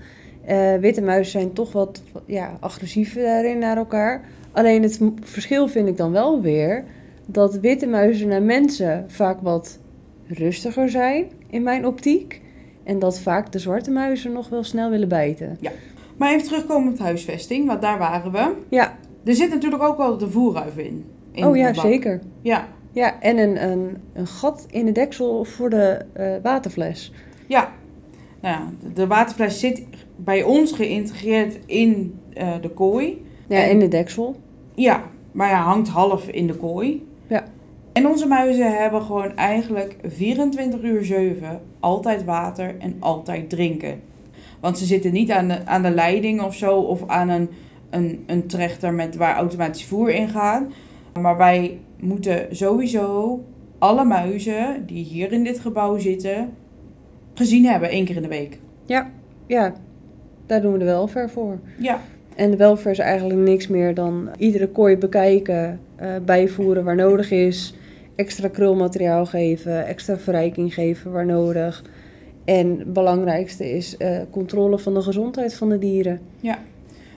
Eh, 0.46 0.76
witte 0.76 1.02
muizen 1.02 1.32
zijn 1.32 1.54
toch 1.54 1.72
wat 1.72 2.02
ja, 2.26 2.58
agressiever 2.60 3.22
daarin 3.24 3.60
naar 3.60 3.78
elkaar. 3.78 4.22
Alleen 4.52 4.84
het 4.84 5.00
verschil 5.22 5.68
vind 5.68 5.88
ik 5.88 5.98
dan 5.98 6.12
wel 6.12 6.42
weer 6.42 6.84
dat 7.26 7.60
witte 7.60 7.88
muizen 7.88 8.28
naar 8.28 8.42
mensen 8.42 9.06
vaak 9.08 9.42
wat 9.42 9.80
rustiger 10.28 10.90
zijn 10.90 11.26
in 11.50 11.64
mijn 11.64 11.86
optiek. 11.86 12.42
En 12.84 13.00
dat 13.00 13.20
vaak 13.20 13.52
de 13.52 13.60
zwarte 13.60 13.92
muizen 13.92 14.32
nog 14.32 14.50
wel 14.50 14.64
snel 14.64 14.90
willen 14.90 15.08
bijten. 15.08 15.58
Maar 16.18 16.34
even 16.34 16.48
terugkomen 16.48 16.94
op 16.94 17.00
huisvesting, 17.00 17.68
want 17.68 17.82
daar 17.82 17.98
waren 17.98 18.32
we. 18.32 18.54
Ja, 18.70 18.98
Er 19.24 19.36
zit 19.36 19.50
natuurlijk 19.50 19.84
ook 19.84 19.98
wel 19.98 20.18
de 20.18 20.30
voerruif 20.30 20.78
in. 20.78 21.06
In 21.38 21.46
oh 21.46 21.56
ja, 21.56 21.74
zeker. 21.74 22.20
Ja, 22.42 22.68
Ja, 22.92 23.20
en 23.22 23.38
een, 23.38 23.64
een, 23.72 23.98
een 24.14 24.28
gat 24.28 24.66
in 24.70 24.86
de 24.86 24.92
deksel 24.92 25.44
voor 25.44 25.70
de 25.70 26.06
eh, 26.14 26.32
waterfles. 26.44 27.12
ja. 27.48 27.72
Nou 28.42 28.56
ja, 28.56 28.90
de- 28.94 29.08
waterfles 29.08 29.60
zit 29.60 29.84
bij 30.16 30.44
ons 30.44 30.72
geïntegreerd 30.72 31.60
in 31.66 32.20
eh, 32.34 32.54
de 32.62 32.70
kooi. 32.70 33.26
Ja, 33.48 33.64
En- 33.64 33.70
in 33.70 33.80
de 33.80 33.88
deksel. 33.88 34.36
Ja, 34.76 35.04
maar 35.32 35.50
ja, 35.50 35.62
hangt 35.62 35.90
half 35.90 36.28
in 36.28 36.48
de 36.48 36.54
kooi. 36.54 37.08
Ja. 37.28 37.44
En 37.94 38.08
onze 38.08 38.28
muizen 38.28 38.78
hebben 38.80 39.02
gewoon 39.02 39.36
eigenlijk 39.36 39.96
24 40.04 40.82
uur 40.82 41.06
7 41.06 41.62
altijd 41.80 42.24
water 42.24 42.76
en 42.80 42.96
altijd 43.00 43.50
drinken. 43.50 44.00
Want 44.60 44.78
ze 44.78 44.86
zitten 44.86 45.12
niet 45.14 45.32
aan 45.32 45.48
de, 45.48 45.66
aan 45.66 45.82
de 45.82 45.90
leiding 45.92 46.42
of 46.42 46.56
zo, 46.56 46.76
of 46.80 47.08
aan 47.08 47.30
een, 47.30 47.50
een, 47.90 48.24
een 48.28 48.48
trechter 48.48 48.94
met, 48.94 49.16
waar 49.16 49.36
automatisch 49.36 49.86
voer 49.86 50.10
in 50.10 50.28
gaat. 50.30 50.64
Maar 51.22 51.38
wij 51.38 51.80
moeten 52.00 52.56
sowieso 52.56 53.40
alle 53.78 54.04
muizen 54.04 54.86
die 54.86 55.04
hier 55.04 55.32
in 55.32 55.44
dit 55.44 55.60
gebouw 55.60 55.98
zitten, 55.98 56.50
gezien 57.34 57.66
hebben, 57.66 57.90
één 57.90 58.06
keer 58.06 58.16
in 58.16 58.22
de 58.22 58.28
week. 58.28 58.60
Ja, 58.86 59.12
ja, 59.46 59.74
daar 60.46 60.62
doen 60.62 60.72
we 60.72 60.80
de 60.80 60.86
welver 60.86 61.30
voor. 61.30 61.60
Ja, 61.78 62.00
En 62.36 62.52
de 62.52 62.58
welfare 62.58 62.92
is 62.92 63.00
eigenlijk 63.00 63.40
niks 63.40 63.68
meer 63.68 63.94
dan 63.94 64.30
iedere 64.38 64.68
kooi 64.68 64.98
bekijken, 64.98 65.80
eh, 65.96 66.10
bijvoeren 66.26 66.84
waar 66.84 66.96
nodig 66.96 67.32
is, 67.32 67.76
extra 68.16 68.48
krulmateriaal 68.48 69.26
geven, 69.26 69.86
extra 69.86 70.18
verrijking 70.18 70.74
geven 70.74 71.12
waar 71.12 71.26
nodig. 71.26 71.84
En 72.46 72.78
het 72.78 72.94
belangrijkste 72.94 73.72
is 73.72 73.98
eh, 73.98 74.20
controle 74.30 74.80
van 74.80 74.94
de 74.94 75.02
gezondheid 75.02 75.54
van 75.54 75.70
de 75.70 75.78
dieren. 75.78 76.20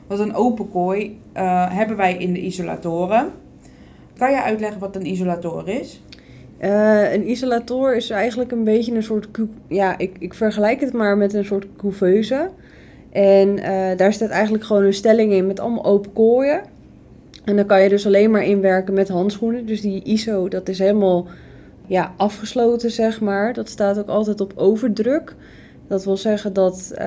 want 0.07 0.21
een 0.21 0.35
open 0.35 0.71
kooi 0.71 1.19
eh, 1.33 1.76
hebben 1.76 1.97
wij 1.97 2.16
in 2.16 2.33
de 2.33 2.40
isolatoren. 2.40 3.33
Kan 4.20 4.30
je 4.30 4.42
uitleggen 4.42 4.80
wat 4.80 4.96
een 4.96 5.06
isolator 5.06 5.68
is? 5.68 6.02
Eh, 6.58 7.12
een 7.12 7.28
isolator 7.28 7.96
is 7.96 8.10
eigenlijk 8.10 8.52
een 8.52 8.64
beetje 8.64 8.94
een 8.94 9.02
soort, 9.02 9.28
ja, 9.68 9.98
ik, 9.98 10.16
ik 10.18 10.34
vergelijk 10.34 10.80
het 10.80 10.92
maar 10.92 11.16
met 11.16 11.34
een 11.34 11.44
soort 11.44 11.66
couveuse. 11.76 12.50
En 13.12 13.58
eh, 13.58 13.96
daar 13.96 14.12
staat 14.12 14.28
eigenlijk 14.28 14.64
gewoon 14.64 14.84
een 14.84 14.94
stelling 14.94 15.32
in 15.32 15.46
met 15.46 15.60
allemaal 15.60 15.84
open 15.84 16.12
kooien. 16.12 16.60
En 17.44 17.56
dan 17.56 17.66
kan 17.66 17.82
je 17.82 17.88
dus 17.88 18.06
alleen 18.06 18.30
maar 18.30 18.44
inwerken 18.44 18.94
met 18.94 19.08
handschoenen. 19.08 19.66
Dus 19.66 19.80
die 19.80 20.02
ISO, 20.02 20.48
dat 20.48 20.68
is 20.68 20.78
helemaal 20.78 21.26
ja, 21.86 22.14
afgesloten, 22.16 22.90
zeg 22.90 23.20
maar. 23.20 23.52
Dat 23.52 23.68
staat 23.68 23.98
ook 23.98 24.08
altijd 24.08 24.40
op 24.40 24.52
overdruk. 24.56 25.34
Dat 25.86 26.04
wil 26.04 26.16
zeggen 26.16 26.52
dat 26.52 26.90
eh, 26.94 27.06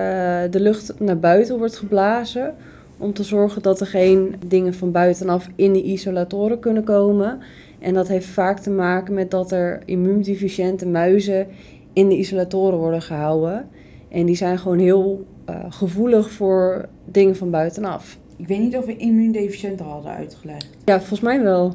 de 0.49 0.59
lucht 0.59 0.99
naar 0.99 1.19
buiten 1.19 1.57
wordt 1.57 1.77
geblazen. 1.77 2.55
Om 3.03 3.13
te 3.13 3.23
zorgen 3.23 3.61
dat 3.61 3.79
er 3.79 3.87
geen 3.87 4.35
dingen 4.47 4.73
van 4.73 4.91
buitenaf 4.91 5.49
in 5.55 5.73
de 5.73 5.83
isolatoren 5.83 6.59
kunnen 6.59 6.83
komen. 6.83 7.39
En 7.79 7.93
dat 7.93 8.07
heeft 8.07 8.25
vaak 8.25 8.59
te 8.59 8.69
maken 8.69 9.13
met 9.13 9.31
dat 9.31 9.51
er 9.51 9.81
immuundeficiënte 9.85 10.87
muizen 10.87 11.47
in 11.93 12.09
de 12.09 12.17
isolatoren 12.17 12.77
worden 12.77 13.01
gehouden. 13.01 13.69
En 14.09 14.25
die 14.25 14.35
zijn 14.35 14.59
gewoon 14.59 14.79
heel 14.79 15.25
eh, 15.45 15.55
gevoelig 15.69 16.31
voor 16.31 16.89
dingen 17.05 17.35
van 17.35 17.49
buitenaf. 17.49 18.17
Ik 18.37 18.47
weet 18.47 18.59
niet 18.59 18.77
of 18.77 18.85
we 18.85 18.97
immuundeficiënt 18.97 19.81
al 19.81 19.89
hadden 19.89 20.11
uitgelegd. 20.11 20.69
Ja, 20.85 20.97
volgens 20.97 21.21
mij 21.21 21.41
wel. 21.41 21.73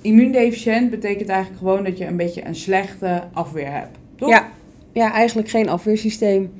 Immuundeficiënt 0.00 0.90
betekent 0.90 1.28
eigenlijk 1.28 1.58
gewoon 1.58 1.84
dat 1.84 1.98
je 1.98 2.06
een 2.06 2.16
beetje 2.16 2.46
een 2.46 2.54
slechte 2.54 3.22
afweer 3.32 3.72
hebt. 3.72 3.98
Toch? 4.16 4.28
Ja, 4.28 4.48
ja, 4.92 5.12
eigenlijk 5.12 5.48
geen 5.48 5.68
afweersysteem. 5.68 6.50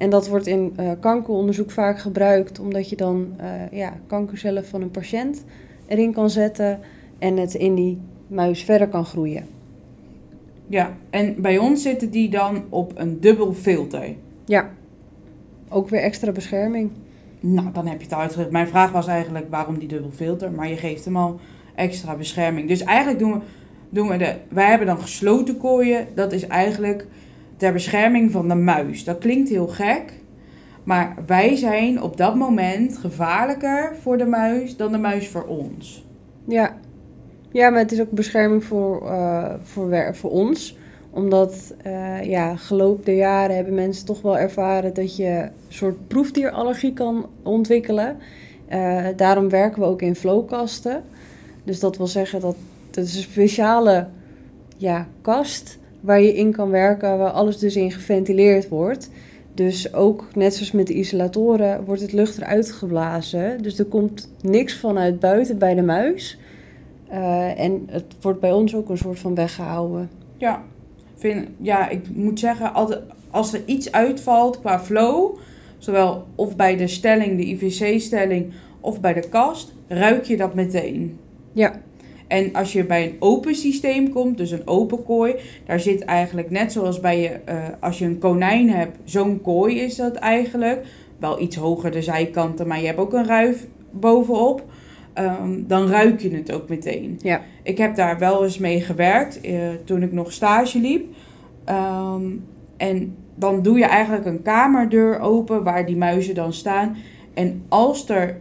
En 0.00 0.10
dat 0.10 0.28
wordt 0.28 0.46
in 0.46 0.72
eh, 0.76 0.90
kankeronderzoek 1.00 1.70
vaak 1.70 1.98
gebruikt, 1.98 2.58
omdat 2.58 2.88
je 2.88 2.96
dan 2.96 3.32
eh, 3.36 3.78
ja, 3.78 3.92
kankercellen 4.06 4.64
van 4.66 4.82
een 4.82 4.90
patiënt 4.90 5.44
erin 5.86 6.12
kan 6.12 6.30
zetten 6.30 6.80
en 7.18 7.36
het 7.36 7.54
in 7.54 7.74
die 7.74 7.98
muis 8.26 8.64
verder 8.64 8.88
kan 8.88 9.04
groeien. 9.04 9.44
Ja, 10.66 10.96
en 11.10 11.40
bij 11.40 11.58
ons 11.58 11.82
zitten 11.82 12.10
die 12.10 12.30
dan 12.30 12.64
op 12.68 12.92
een 12.94 13.20
dubbel 13.20 13.52
filter. 13.52 14.14
Ja, 14.44 14.70
ook 15.68 15.88
weer 15.88 16.00
extra 16.00 16.32
bescherming. 16.32 16.90
Nou, 17.40 17.72
dan 17.72 17.86
heb 17.86 17.98
je 17.98 18.04
het 18.04 18.14
al 18.14 18.20
uitgelegd. 18.20 18.50
Mijn 18.50 18.68
vraag 18.68 18.92
was 18.92 19.06
eigenlijk 19.06 19.46
waarom 19.50 19.78
die 19.78 19.88
dubbel 19.88 20.10
filter, 20.10 20.52
maar 20.52 20.68
je 20.68 20.76
geeft 20.76 21.04
hem 21.04 21.16
al 21.16 21.40
extra 21.74 22.14
bescherming. 22.14 22.68
Dus 22.68 22.82
eigenlijk 22.82 23.18
doen 23.18 23.32
we, 23.32 23.38
doen 23.90 24.08
we 24.08 24.16
de. 24.16 24.34
Wij 24.48 24.68
hebben 24.68 24.86
dan 24.86 25.00
gesloten 25.00 25.56
kooien. 25.56 26.06
Dat 26.14 26.32
is 26.32 26.46
eigenlijk 26.46 27.06
ter 27.60 27.72
bescherming 27.72 28.30
van 28.30 28.48
de 28.48 28.54
muis. 28.54 29.04
Dat 29.04 29.18
klinkt 29.18 29.48
heel 29.48 29.66
gek. 29.66 30.12
Maar 30.84 31.14
wij 31.26 31.56
zijn 31.56 32.02
op 32.02 32.16
dat 32.16 32.34
moment 32.34 32.98
gevaarlijker 32.98 33.96
voor 34.00 34.18
de 34.18 34.26
muis 34.26 34.76
dan 34.76 34.92
de 34.92 34.98
muis 34.98 35.28
voor 35.28 35.46
ons. 35.46 36.06
Ja. 36.44 36.76
ja, 37.52 37.70
maar 37.70 37.78
het 37.78 37.92
is 37.92 38.00
ook 38.00 38.10
bescherming 38.10 38.64
voor, 38.64 39.08
eh, 39.08 39.54
voor, 39.62 40.14
voor 40.14 40.30
ons. 40.30 40.78
Omdat, 41.10 41.74
eh 41.82 42.24
ja, 42.24 42.56
geloop 42.56 43.04
de 43.04 43.14
jaren 43.14 43.56
hebben 43.56 43.74
mensen 43.74 44.06
toch 44.06 44.22
wel 44.22 44.38
ervaren 44.38 44.94
dat 44.94 45.16
je 45.16 45.28
een 45.28 45.50
soort 45.68 46.08
proefdierallergie 46.08 46.92
kan 46.92 47.26
ontwikkelen. 47.42 48.16
Eh, 48.68 49.06
daarom 49.16 49.48
werken 49.48 49.80
we 49.80 49.88
ook 49.88 50.02
in 50.02 50.14
flowkasten. 50.14 51.02
Dus 51.64 51.80
dat 51.80 51.96
wil 51.96 52.06
zeggen 52.06 52.40
dat 52.40 52.56
is 52.90 53.16
een 53.16 53.22
speciale 53.22 54.06
ja, 54.76 55.06
kast 55.20 55.78
waar 56.00 56.20
je 56.20 56.34
in 56.34 56.52
kan 56.52 56.70
werken, 56.70 57.18
waar 57.18 57.30
alles 57.30 57.58
dus 57.58 57.76
in 57.76 57.92
geventileerd 57.92 58.68
wordt. 58.68 59.10
Dus 59.54 59.94
ook 59.94 60.24
net 60.34 60.54
zoals 60.54 60.72
met 60.72 60.86
de 60.86 60.94
isolatoren 60.94 61.84
wordt 61.84 62.00
het 62.00 62.12
lucht 62.12 62.36
eruit 62.36 62.72
geblazen. 62.72 63.62
Dus 63.62 63.78
er 63.78 63.84
komt 63.84 64.32
niks 64.42 64.78
vanuit 64.78 65.20
buiten 65.20 65.58
bij 65.58 65.74
de 65.74 65.82
muis. 65.82 66.38
Eh, 67.08 67.60
en 67.60 67.82
het 67.90 68.04
wordt 68.20 68.40
bij 68.40 68.52
ons 68.52 68.74
ook 68.74 68.88
een 68.88 68.98
soort 68.98 69.18
van 69.18 69.34
weggehouden. 69.34 70.10
Ja, 70.36 70.62
vind, 71.16 71.48
ja 71.56 71.88
ik 71.88 72.14
moet 72.14 72.38
zeggen, 72.38 72.72
als 73.30 73.52
er 73.52 73.62
iets 73.66 73.92
uitvalt 73.92 74.60
qua 74.60 74.80
flow, 74.80 75.36
zowel 75.78 76.26
of 76.34 76.56
bij 76.56 76.76
de 76.76 76.86
stelling, 76.86 77.36
de 77.36 77.46
IVC-stelling, 77.46 78.52
of 78.80 79.00
bij 79.00 79.12
de 79.12 79.28
kast, 79.28 79.72
ruik 79.88 80.24
je 80.24 80.36
dat 80.36 80.54
meteen. 80.54 81.18
Ja. 81.52 81.80
En 82.30 82.52
als 82.52 82.72
je 82.72 82.84
bij 82.84 83.04
een 83.04 83.16
open 83.18 83.54
systeem 83.54 84.10
komt, 84.10 84.36
dus 84.36 84.50
een 84.50 84.66
open 84.66 85.02
kooi, 85.02 85.34
daar 85.66 85.80
zit 85.80 86.04
eigenlijk 86.04 86.50
net 86.50 86.72
zoals 86.72 87.00
bij 87.00 87.20
je, 87.20 87.28
eh, 87.28 87.56
als 87.80 87.98
je 87.98 88.04
een 88.04 88.18
konijn 88.18 88.70
hebt, 88.70 88.98
zo'n 89.04 89.40
kooi 89.40 89.80
is 89.80 89.96
dat 89.96 90.14
eigenlijk. 90.14 90.86
Wel 91.18 91.40
iets 91.40 91.56
hoger 91.56 91.90
de 91.90 92.02
zijkanten, 92.02 92.66
maar 92.66 92.80
je 92.80 92.86
hebt 92.86 92.98
ook 92.98 93.12
een 93.12 93.26
ruif 93.26 93.66
bovenop. 93.90 94.64
Ehm, 95.12 95.66
dan 95.66 95.88
ruik 95.88 96.20
je 96.20 96.30
het 96.30 96.52
ook 96.52 96.68
meteen. 96.68 97.18
Ja. 97.22 97.40
Ik 97.62 97.78
heb 97.78 97.96
daar 97.96 98.18
wel 98.18 98.44
eens 98.44 98.58
mee 98.58 98.80
gewerkt 98.80 99.40
eh, 99.40 99.54
toen 99.84 100.02
ik 100.02 100.12
nog 100.12 100.32
stage 100.32 100.78
liep. 100.80 101.04
Ehm, 101.64 102.26
en 102.76 103.16
dan 103.34 103.62
doe 103.62 103.78
je 103.78 103.84
eigenlijk 103.84 104.26
een 104.26 104.42
kamerdeur 104.42 105.20
open 105.20 105.62
waar 105.62 105.86
die 105.86 105.96
muizen 105.96 106.34
dan 106.34 106.52
staan. 106.52 106.96
En 107.34 107.62
als 107.68 108.08
er 108.08 108.40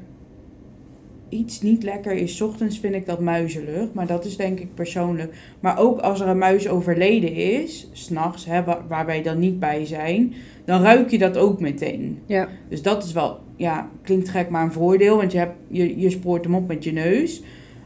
iets 1.30 1.62
niet 1.62 1.84
lekker 1.84 2.12
is, 2.12 2.36
's 2.36 2.42
ochtends 2.42 2.80
vind 2.80 2.96
ik 2.96 3.06
dat 3.06 3.20
muizenlucht. 3.20 3.94
Maar 3.94 4.08
dat 4.08 4.26
is 4.26 4.38
denk 4.38 4.60
ik 4.60 4.74
persoonlijk. 4.74 5.34
Maar 5.60 5.80
ook 5.80 6.00
als 6.00 6.20
er 6.20 6.28
een 6.28 6.38
muis 6.38 6.68
overleden 6.68 7.34
is, 7.34 7.90
s'nachts, 7.92 8.46
waar, 8.46 8.88
waar 8.88 9.06
wij 9.06 9.22
dan 9.22 9.40
niet 9.40 9.60
bij 9.60 9.86
zijn, 9.86 10.34
dan 10.66 10.82
ruik 10.82 11.10
je 11.10 11.18
dat 11.18 11.38
ook 11.38 11.60
meteen. 11.60 12.20
Ja. 12.26 12.48
Dus 12.70 12.82
dat 12.82 13.04
is 13.04 13.14
wel, 13.14 13.40
ja, 13.56 13.90
klinkt 14.02 14.30
gek, 14.30 14.50
maar 14.50 14.64
een 14.64 14.72
voordeel. 14.72 15.18
Want 15.18 15.32
je, 15.32 15.38
hebt, 15.38 15.56
je, 15.68 16.00
je 16.00 16.10
spoort 16.10 16.44
hem 16.44 16.56
op 16.56 16.68
met 16.68 16.84
je 16.84 16.92
neus. 16.92 17.44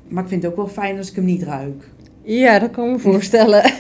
Maar 0.07 0.23
ik 0.23 0.29
vind 0.29 0.43
het 0.43 0.51
ook 0.51 0.57
wel 0.57 0.67
fijn 0.67 0.97
als 0.97 1.09
ik 1.09 1.15
hem 1.15 1.25
niet 1.25 1.43
ruik. 1.43 1.89
Ja, 2.21 2.59
dat 2.59 2.71
kan 2.71 2.85
ik 2.85 2.91
me 2.91 2.99
voorstellen. 2.99 3.71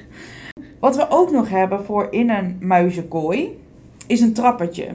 Wat 0.80 0.96
we 0.96 1.06
ook 1.08 1.30
nog 1.30 1.48
hebben 1.48 1.84
voor 1.84 2.08
in 2.10 2.30
een 2.30 2.56
muizenkooi, 2.60 3.58
is 4.06 4.20
een 4.20 4.32
trappertje. 4.32 4.86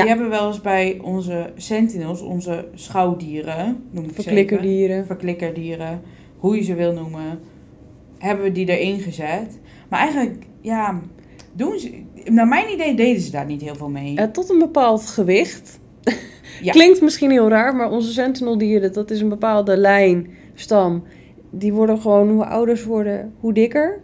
Die 0.00 0.08
hebben 0.08 0.30
we 0.30 0.36
wel 0.36 0.46
eens 0.46 0.60
bij 0.60 0.98
onze 1.02 1.52
sentinels, 1.56 2.20
onze 2.20 2.68
schouwdieren, 2.74 3.84
noem 3.90 4.04
ik. 4.04 4.14
Verklikkerdieren. 4.14 5.06
verklikkerdieren, 5.06 6.00
hoe 6.36 6.56
je 6.56 6.62
ze 6.62 6.74
wil 6.74 6.92
noemen, 6.92 7.38
hebben 8.18 8.44
we 8.44 8.52
die 8.52 8.78
erin 8.78 9.00
gezet. 9.00 9.58
Maar 9.88 10.00
eigenlijk, 10.00 10.44
ja, 10.60 11.00
doen 11.52 11.78
ze, 11.78 12.02
naar 12.24 12.48
mijn 12.48 12.72
idee 12.72 12.94
deden 12.94 13.22
ze 13.22 13.30
daar 13.30 13.46
niet 13.46 13.62
heel 13.62 13.74
veel 13.74 13.88
mee. 13.88 14.16
Eh, 14.16 14.24
tot 14.24 14.50
een 14.50 14.58
bepaald 14.58 15.06
gewicht. 15.06 15.80
Ja. 16.62 16.72
Klinkt 16.72 17.00
misschien 17.00 17.30
heel 17.30 17.48
raar, 17.48 17.76
maar 17.76 17.90
onze 17.90 18.12
sentineldieren, 18.12 18.92
dat 18.92 19.10
is 19.10 19.20
een 19.20 19.28
bepaalde 19.28 19.76
lijn, 19.76 20.30
stam. 20.54 21.02
Die 21.50 21.72
worden 21.72 22.00
gewoon, 22.00 22.30
hoe 22.30 22.44
ouder 22.44 22.76
ze 22.76 22.88
worden, 22.88 23.32
hoe 23.40 23.52
dikker. 23.52 24.00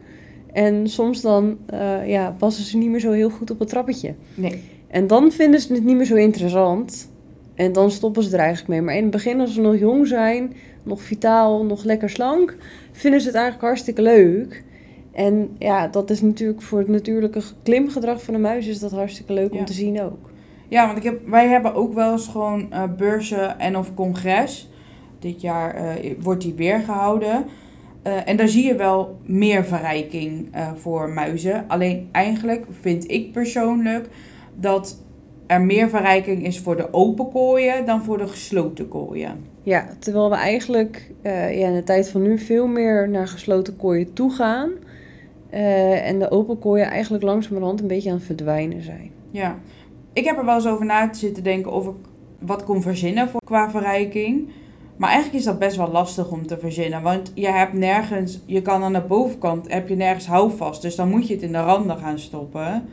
En 0.52 0.88
soms 0.88 1.20
dan 1.20 1.58
eh, 1.66 2.08
ja, 2.08 2.34
passen 2.38 2.64
ze 2.64 2.76
niet 2.76 2.88
meer 2.88 3.00
zo 3.00 3.12
heel 3.12 3.30
goed 3.30 3.50
op 3.50 3.58
het 3.58 3.68
trappetje. 3.68 4.14
Nee. 4.34 4.62
En 4.88 5.06
dan 5.06 5.32
vinden 5.32 5.60
ze 5.60 5.72
het 5.72 5.84
niet 5.84 5.96
meer 5.96 6.06
zo 6.06 6.14
interessant. 6.14 7.10
En 7.54 7.72
dan 7.72 7.90
stoppen 7.90 8.22
ze 8.22 8.32
er 8.32 8.38
eigenlijk 8.42 8.68
mee. 8.68 8.82
Maar 8.82 8.94
in 8.96 9.02
het 9.02 9.10
begin, 9.10 9.40
als 9.40 9.54
ze 9.54 9.60
nog 9.60 9.78
jong 9.78 10.06
zijn, 10.06 10.52
nog 10.82 11.02
vitaal, 11.02 11.64
nog 11.64 11.84
lekker 11.84 12.10
slank, 12.10 12.56
vinden 12.92 13.20
ze 13.20 13.26
het 13.26 13.36
eigenlijk 13.36 13.66
hartstikke 13.66 14.02
leuk. 14.02 14.64
En 15.12 15.56
ja, 15.58 15.88
dat 15.88 16.10
is 16.10 16.20
natuurlijk 16.20 16.62
voor 16.62 16.78
het 16.78 16.88
natuurlijke 16.88 17.40
klimgedrag 17.62 18.22
van 18.22 18.34
de 18.34 18.40
muis 18.40 18.66
is 18.66 18.78
dat 18.78 18.90
hartstikke 18.90 19.32
leuk 19.32 19.52
Ja. 19.52 19.58
om 19.58 19.64
te 19.64 19.72
zien 19.72 20.00
ook. 20.02 20.30
Ja, 20.68 20.86
want 20.86 20.98
ik 20.98 21.04
heb, 21.04 21.28
wij 21.28 21.48
hebben 21.48 21.74
ook 21.74 21.94
wel 21.94 22.12
eens 22.12 22.28
gewoon 22.28 22.72
eh, 22.72 22.82
beurzen 22.96 23.58
en 23.58 23.76
of 23.76 23.94
congres. 23.94 24.70
Dit 25.18 25.40
jaar 25.40 25.74
eh, 25.74 26.12
wordt 26.20 26.42
die 26.42 26.54
weer 26.54 26.80
gehouden. 26.80 27.44
Eh, 28.02 28.28
en 28.28 28.36
daar 28.36 28.48
zie 28.48 28.66
je 28.66 28.74
wel 28.74 29.18
meer 29.24 29.64
verrijking 29.64 30.48
voor 30.76 31.08
muizen. 31.08 31.64
Alleen 31.68 32.08
eigenlijk 32.12 32.64
vind 32.80 33.10
ik 33.10 33.32
persoonlijk 33.32 34.08
dat 34.60 35.02
er 35.46 35.60
meer 35.60 35.88
verrijking 35.88 36.44
is 36.44 36.60
voor 36.60 36.76
de 36.76 36.92
open 36.92 37.28
kooien 37.30 37.86
dan 37.86 38.02
voor 38.02 38.18
de 38.18 38.28
gesloten 38.28 38.88
kooien. 38.88 39.44
Ja, 39.62 39.88
terwijl 39.98 40.30
we 40.30 40.36
eigenlijk 40.36 41.10
eh, 41.22 41.60
ja, 41.60 41.66
in 41.66 41.74
de 41.74 41.84
tijd 41.84 42.10
van 42.10 42.22
nu 42.22 42.38
veel 42.38 42.66
meer 42.66 43.08
naar 43.08 43.28
gesloten 43.28 43.76
kooien 43.76 44.12
toe 44.12 44.30
gaan. 44.30 44.70
eh, 45.50 46.08
en 46.08 46.18
de 46.18 46.30
open 46.30 46.58
kooien 46.58 46.86
eigenlijk 46.86 47.24
langzamerhand 47.24 47.80
een 47.80 47.86
beetje 47.86 48.10
aan 48.10 48.16
het 48.16 48.24
verdwijnen 48.24 48.82
zijn. 48.82 49.10
Ja, 49.30 49.58
ik 50.12 50.24
heb 50.24 50.38
er 50.38 50.44
wel 50.44 50.54
eens 50.54 50.66
over 50.66 50.86
na 50.86 51.10
te 51.10 51.18
zitten 51.18 51.42
denken 51.42 51.72
of 51.72 51.86
ik 51.86 51.94
wat 52.38 52.64
kon 52.64 52.82
verzinnen 52.82 53.28
voor, 53.28 53.40
qua 53.44 53.70
verrijking. 53.70 54.48
Maar 54.96 55.08
eigenlijk 55.10 55.38
is 55.38 55.44
dat 55.44 55.58
best 55.58 55.76
wel 55.76 55.90
lastig 55.90 56.30
om 56.30 56.46
te 56.46 56.58
verzinnen. 56.58 57.02
Want 57.02 57.32
je 57.34 57.48
hebt 57.48 57.72
nergens, 57.72 58.40
je 58.44 58.62
kan 58.62 58.82
aan 58.82 58.92
de 58.92 59.00
bovenkant, 59.00 59.72
heb 59.72 59.88
je 59.88 59.96
nergens 59.96 60.26
houvast. 60.26 60.82
Dus 60.82 60.96
dan 60.96 61.08
moet 61.08 61.28
je 61.28 61.34
het 61.34 61.42
in 61.42 61.52
de 61.52 61.62
randen 61.62 61.96
gaan 61.96 62.18
stoppen. 62.18 62.88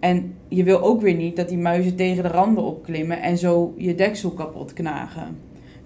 En 0.00 0.34
je 0.48 0.64
wil 0.64 0.80
ook 0.82 1.00
weer 1.00 1.14
niet 1.14 1.36
dat 1.36 1.48
die 1.48 1.58
muizen 1.58 1.96
tegen 1.96 2.22
de 2.22 2.28
randen 2.28 2.64
opklimmen 2.64 3.22
en 3.22 3.38
zo 3.38 3.74
je 3.76 3.94
deksel 3.94 4.30
kapot 4.30 4.72
knagen. 4.72 5.36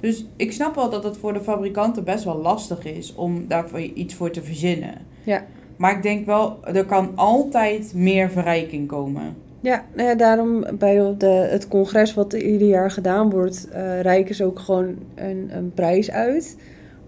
Dus 0.01 0.25
ik 0.37 0.53
snap 0.53 0.75
wel 0.75 0.91
dat 0.91 1.05
het 1.05 1.17
voor 1.17 1.33
de 1.33 1.41
fabrikanten 1.41 2.05
best 2.05 2.25
wel 2.25 2.37
lastig 2.37 2.85
is 2.85 3.15
om 3.15 3.45
daarvoor 3.49 3.81
iets 3.81 4.15
voor 4.15 4.31
te 4.31 4.43
verzinnen. 4.43 4.95
Ja. 5.25 5.45
Maar 5.77 5.97
ik 5.97 6.03
denk 6.03 6.27
wel, 6.27 6.59
er 6.65 6.85
kan 6.85 7.11
altijd 7.15 7.95
meer 7.95 8.31
verrijking 8.31 8.89
komen. 8.89 9.37
Ja, 9.61 9.85
nou 9.95 10.09
ja, 10.09 10.15
daarom 10.15 10.65
bij 10.79 11.15
de, 11.19 11.27
het 11.27 11.69
congres 11.69 12.15
wat 12.15 12.33
ieder 12.33 12.69
jaar 12.69 12.91
gedaan 12.91 13.31
wordt, 13.31 13.69
eh 13.69 14.01
reiken 14.01 14.35
ze 14.35 14.45
ook 14.45 14.59
gewoon 14.59 14.95
een, 15.15 15.51
een 15.51 15.73
prijs 15.75 16.11
uit. 16.11 16.57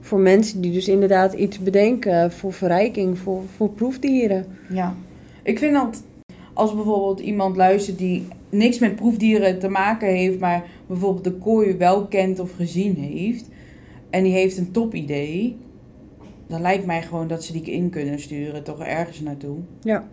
Voor 0.00 0.18
mensen 0.18 0.61
die 0.61 0.73
dus 0.73 0.88
inderdaad 0.88 1.32
iets 1.32 1.58
bedenken 1.58 2.32
voor 2.32 2.52
verrijking, 2.52 3.18
voor, 3.18 3.42
voor 3.56 3.70
proefdieren. 3.70 4.46
Ja, 4.68 4.94
ik 5.42 5.58
vind 5.58 5.75
dat 5.75 6.02
als 6.54 6.75
bijvoorbeeld 6.75 7.20
iemand 7.20 7.56
luistert 7.56 7.99
die 7.99 8.26
niks 8.49 8.78
met 8.78 8.96
proefdieren 8.96 9.58
te 9.58 9.68
maken 9.68 10.08
heeft, 10.08 10.38
maar 10.38 10.64
bijvoorbeeld 10.87 11.25
de 11.25 11.32
kooi 11.32 11.76
wel 11.76 12.06
kent 12.06 12.40
of 12.40 12.52
gezien 12.56 12.96
heeft, 12.96 13.49
en 14.11 14.23
die 14.23 14.32
heeft 14.32 14.58
een 14.58 14.70
topidee, 14.70 15.56
dan 16.46 16.61
lijkt 16.61 16.87
mij 16.87 17.02
gewoon 17.02 17.28
dat 17.28 17.44
ze 17.44 17.52
die 17.52 17.62
in 17.62 17.90
kunnen 17.90 18.20
sturen, 18.20 18.64
toch 18.64 18.80
ergens 18.80 19.20
naartoe. 19.20 19.56
Ja. 19.82 20.08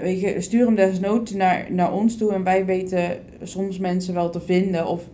Weet 0.00 0.20
je, 0.20 0.40
stuur 0.40 0.66
hem 0.66 0.74
desnoods 0.74 1.32
naar, 1.32 1.66
naar 1.70 1.92
ons 1.92 2.16
toe 2.16 2.32
en 2.32 2.44
wij 2.44 2.64
weten 2.64 3.18
soms 3.42 3.78
mensen 3.78 4.14
wel 4.14 4.30
te 4.30 4.40
vinden 4.40 4.86
of 4.86 5.08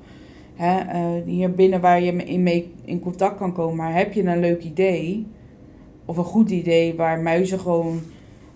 hè, 0.55 0.79
eh, 0.79 1.25
hier 1.27 1.55
binnen 1.55 1.81
waar 1.81 2.03
je 2.03 2.13
in 2.13 2.43
mee 2.43 2.73
in 2.85 3.01
contact 3.01 3.37
kan 3.37 3.53
komen. 3.53 3.77
Maar 3.77 3.95
heb 3.95 4.13
je 4.13 4.23
een 4.23 4.41
leuk 4.41 4.63
idee 4.63 5.27
of 6.05 6.17
een 6.17 6.25
goed 6.25 6.51
idee 6.51 6.95
waar 6.95 7.21
muizen 7.21 7.61
gewoon 7.61 8.01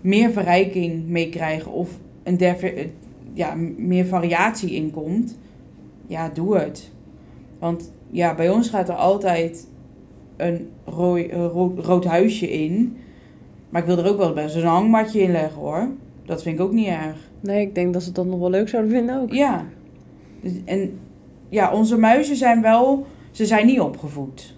meer 0.06 0.30
verrijking 0.30 1.06
mee 1.08 1.28
krijgen 1.28 1.72
of 1.72 1.90
een 2.22 2.36
derve- 2.36 2.88
ja, 3.32 3.54
meer 3.76 4.06
variatie 4.06 4.71
in 4.71 4.90
komt, 4.90 5.38
ja, 6.06 6.28
doe 6.28 6.58
het. 6.58 6.90
Want 7.58 7.92
ja, 8.10 8.34
bij 8.34 8.50
ons 8.50 8.69
gaat 8.69 8.88
er 8.88 8.95
altijd 8.95 9.69
een 10.36 10.69
rooi, 10.84 11.26
eh, 11.26 11.38
rood, 11.52 11.78
rood 11.84 12.04
huisje 12.04 12.50
in. 12.52 12.97
Maar 13.69 13.80
ik 13.80 13.86
wil 13.86 13.99
er 13.99 14.10
ook 14.10 14.19
wel 14.19 14.32
best 14.32 14.54
een 14.56 14.62
hangmatje 14.64 15.21
in 15.21 15.30
leggen 15.30 15.60
hoor. 15.60 15.88
Dat 16.25 16.42
vind 16.42 16.58
ik 16.58 16.64
ook 16.64 16.73
niet 16.73 16.86
erg. 16.86 17.30
Nee, 17.40 17.60
ik 17.66 17.75
denk 17.75 17.92
dat 17.92 18.02
ze 18.02 18.12
dat 18.12 18.26
nog 18.26 18.38
wel 18.38 18.50
leuk 18.50 18.69
zouden 18.69 18.92
vinden 18.92 19.21
ook. 19.21 19.32
Ja. 19.32 19.64
Dus- 20.40 20.52
En 20.64 20.99
ja, 21.49 21.73
onze 21.73 21.99
muizen 21.99 22.36
zijn 22.36 22.62
wel... 22.62 23.06
Ze 23.30 23.47
zijn 23.47 23.66
niet 23.66 23.80
opgevoed. 23.80 24.54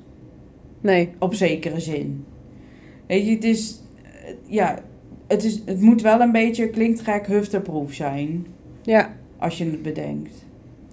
Nee, 0.81 1.09
Op 1.19 1.35
zekere 1.35 1.81
zin. 1.81 2.25
Weet 3.07 3.27
je, 3.27 3.31
het 3.35 3.45
is... 3.45 3.83
eh, 4.03 4.35
Ja, 4.47 4.79
het, 5.29 5.45
is, 5.45 5.63
het 5.65 5.81
moet 5.81 6.03
wel 6.03 6.21
een 6.21 6.33
beetje, 6.33 6.69
klinkt 6.71 7.01
gek, 7.01 7.27
hufterproef 7.27 7.93
zijn. 7.93 8.47
ja. 8.83 9.17
Als 9.41 9.59
je 9.59 9.65
het 9.65 9.83
bedenkt. 9.83 10.31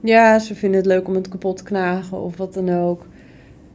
Ja, 0.01 0.39
ze 0.39 0.55
vinden 0.55 0.77
het 0.79 0.87
leuk 0.87 1.07
om 1.07 1.15
het 1.15 1.29
kapot 1.29 1.57
te 1.57 1.63
knagen 1.63 2.21
of 2.21 2.37
wat 2.37 2.53
dan 2.53 2.69
ook. 2.69 3.05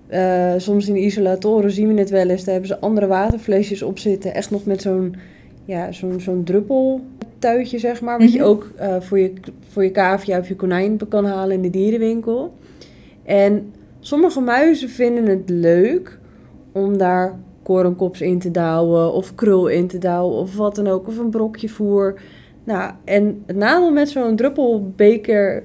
Eh, 0.06 0.52
soms 0.56 0.88
in 0.88 0.94
de 0.94 1.00
isolatoren 1.00 1.70
zien 1.70 1.94
we 1.94 2.00
het 2.00 2.10
wel 2.10 2.28
eens. 2.28 2.44
Daar 2.44 2.52
hebben 2.52 2.70
ze 2.70 2.80
andere 2.80 3.06
waterflesjes 3.06 3.82
op 3.82 3.98
zitten. 3.98 4.34
Echt 4.34 4.50
nog 4.50 4.64
met 4.64 4.82
zo'n 4.82 5.14
ja, 5.64 5.92
zo'n 5.92 6.20
zo'n 6.20 6.44
druppeltuitje, 6.44 7.78
zeg 7.78 8.00
maar. 8.00 8.18
Wat 8.18 8.32
je 8.32 8.38
Mhm. 8.38 8.48
ook 8.48 8.70
eh, 8.76 9.00
voor, 9.00 9.18
je, 9.18 9.32
voor 9.68 9.84
je 9.84 9.90
cavia 9.90 10.38
of 10.38 10.48
je 10.48 10.56
konijn 10.56 11.08
kan 11.08 11.24
halen 11.24 11.56
in 11.56 11.62
de 11.62 11.70
dierenwinkel. 11.70 12.54
En 13.24 13.72
sommige 14.00 14.40
muizen 14.40 14.88
vinden 14.88 15.26
het 15.26 15.48
leuk 15.50 16.18
om 16.72 16.96
daar 16.98 17.38
korenkops 17.70 18.20
in 18.20 18.38
te 18.38 18.50
douwen. 18.50 19.12
Of 19.12 19.34
krul 19.34 19.68
in 19.68 19.86
te 19.86 19.98
douwen 19.98 20.38
of 20.38 20.56
wat 20.56 20.74
dan 20.74 20.86
ook. 20.86 21.06
Of 21.06 21.18
een 21.18 21.30
brokje 21.30 21.68
voer. 21.68 22.20
Nou, 22.64 22.92
en 23.04 23.42
het 23.46 23.56
nadeel 23.56 23.92
met 23.92 24.10
zo'n 24.10 24.36
druppelbeker 24.36 25.62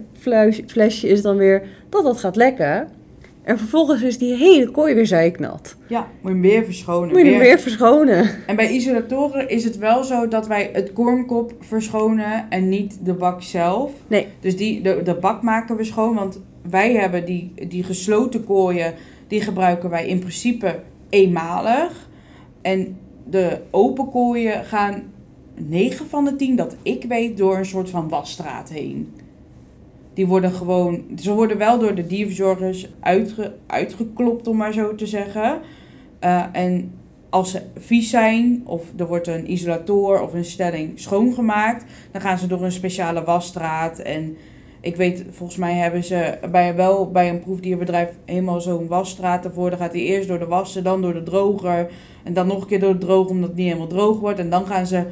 flesje 0.66 1.08
is 1.08 1.22
dan 1.22 1.38
weer 1.38 1.68
dat 1.90 2.04
dat 2.04 2.18
gaat 2.18 2.36
lekken. 2.36 2.88
En 3.44 3.58
vervolgens 3.58 4.02
is 4.02 4.18
die 4.18 4.36
hele 4.36 4.72
kooi 4.72 4.94
weer 4.94 5.08
zeiknat. 5.08 5.76
Ja, 5.88 6.08
moet 6.22 6.32
je 6.32 6.38
hem 6.38 6.42
weer 6.42 6.66
verschonen. 6.66 7.10
Moet 7.10 7.22
je 7.22 7.30
hem 7.30 7.40
weer 7.40 7.60
verschonen. 7.60 8.30
En 8.48 8.56
bij 8.56 8.70
isolatoren 8.70 9.50
is 9.50 9.64
het 9.64 9.78
wel 9.78 10.04
zo 10.04 10.28
dat 10.28 10.48
wij 10.48 10.70
het 10.74 10.94
kornkop 10.94 11.54
verschonen 11.60 12.46
en 12.50 12.70
niet 12.70 13.06
de 13.06 13.14
bak 13.14 13.42
zelf. 13.42 13.92
Nee. 14.08 14.28
Dus 14.40 14.58
die, 14.58 14.82
de, 14.82 15.02
de 15.04 15.16
bak 15.16 15.42
maken 15.42 15.76
we 15.76 15.84
schoon, 15.84 16.16
want 16.16 16.42
wij 16.70 16.94
hebben 16.94 17.26
die, 17.26 17.54
die 17.68 17.84
gesloten 17.84 18.44
kooien, 18.44 18.94
die 19.28 19.42
gebruiken 19.42 19.90
wij 19.90 20.08
in 20.08 20.20
principe 20.20 20.80
eenmalig. 21.10 22.10
En 22.62 22.98
de 23.30 23.62
open 23.72 24.10
kooien 24.10 24.66
gaan 24.66 25.04
9 25.56 26.08
van 26.08 26.26
de 26.26 26.36
10, 26.36 26.56
dat 26.56 26.76
ik 26.82 27.04
weet, 27.04 27.38
door 27.38 27.58
een 27.58 27.66
soort 27.66 27.90
van 27.90 28.10
wasstraat 28.10 28.70
heen. 28.70 29.14
Die 30.14 30.28
worden 30.28 30.52
gewoon, 30.52 31.04
ze 31.20 31.34
worden 31.34 31.58
wel 31.58 31.80
door 31.80 31.96
de 31.96 32.08
dierverzorgers 32.08 32.90
uitge, 33.00 33.56
uitgeklopt, 33.68 34.48
om 34.48 34.58
maar 34.58 34.74
zo 34.74 34.96
te 34.96 35.08
zeggen. 35.08 35.62
Eh, 36.20 36.46
en 36.52 36.92
als 37.30 37.52
ze 37.52 37.62
vies 37.78 38.10
zijn, 38.10 38.62
of 38.66 38.84
er 38.98 39.08
wordt 39.08 39.28
een 39.28 39.52
isolator 39.52 40.22
of 40.22 40.34
een 40.34 40.46
stelling 40.46 41.00
schoongemaakt, 41.00 41.86
dan 42.12 42.22
gaan 42.22 42.38
ze 42.38 42.48
door 42.48 42.64
een 42.64 42.72
speciale 42.72 43.24
wasstraat. 43.24 44.00
En 44.00 44.38
ik 44.86 44.96
weet, 44.96 45.26
volgens 45.30 45.58
mij 45.58 45.74
hebben 45.74 46.04
ze 46.04 46.38
bij, 46.52 46.76
wel 46.76 47.12
bij 47.12 47.30
een 47.30 47.40
proefdierbedrijf 47.40 48.10
helemaal 48.26 48.62
zo'n 48.62 48.88
wasstraat 48.88 49.46
ervoor. 49.46 49.70
Dan 49.70 49.80
gaat 49.80 49.92
hij 49.92 50.02
eerst 50.02 50.28
door 50.28 50.40
de 50.40 50.46
wassen, 50.46 50.84
dan 50.84 51.02
door 51.02 51.14
de 51.14 51.24
droger. 51.24 51.92
En 52.24 52.34
dan 52.34 52.48
nog 52.48 52.62
een 52.62 52.68
keer 52.68 52.80
door 52.80 52.94
de 52.94 53.06
droger, 53.06 53.32
omdat 53.32 53.48
het 53.50 53.58
niet 53.58 53.68
helemaal 53.68 53.88
droog 53.88 54.20
wordt. 54.20 54.40
En 54.40 54.50
dan 54.50 54.66
gaan 54.66 54.88
ze 54.88 55.04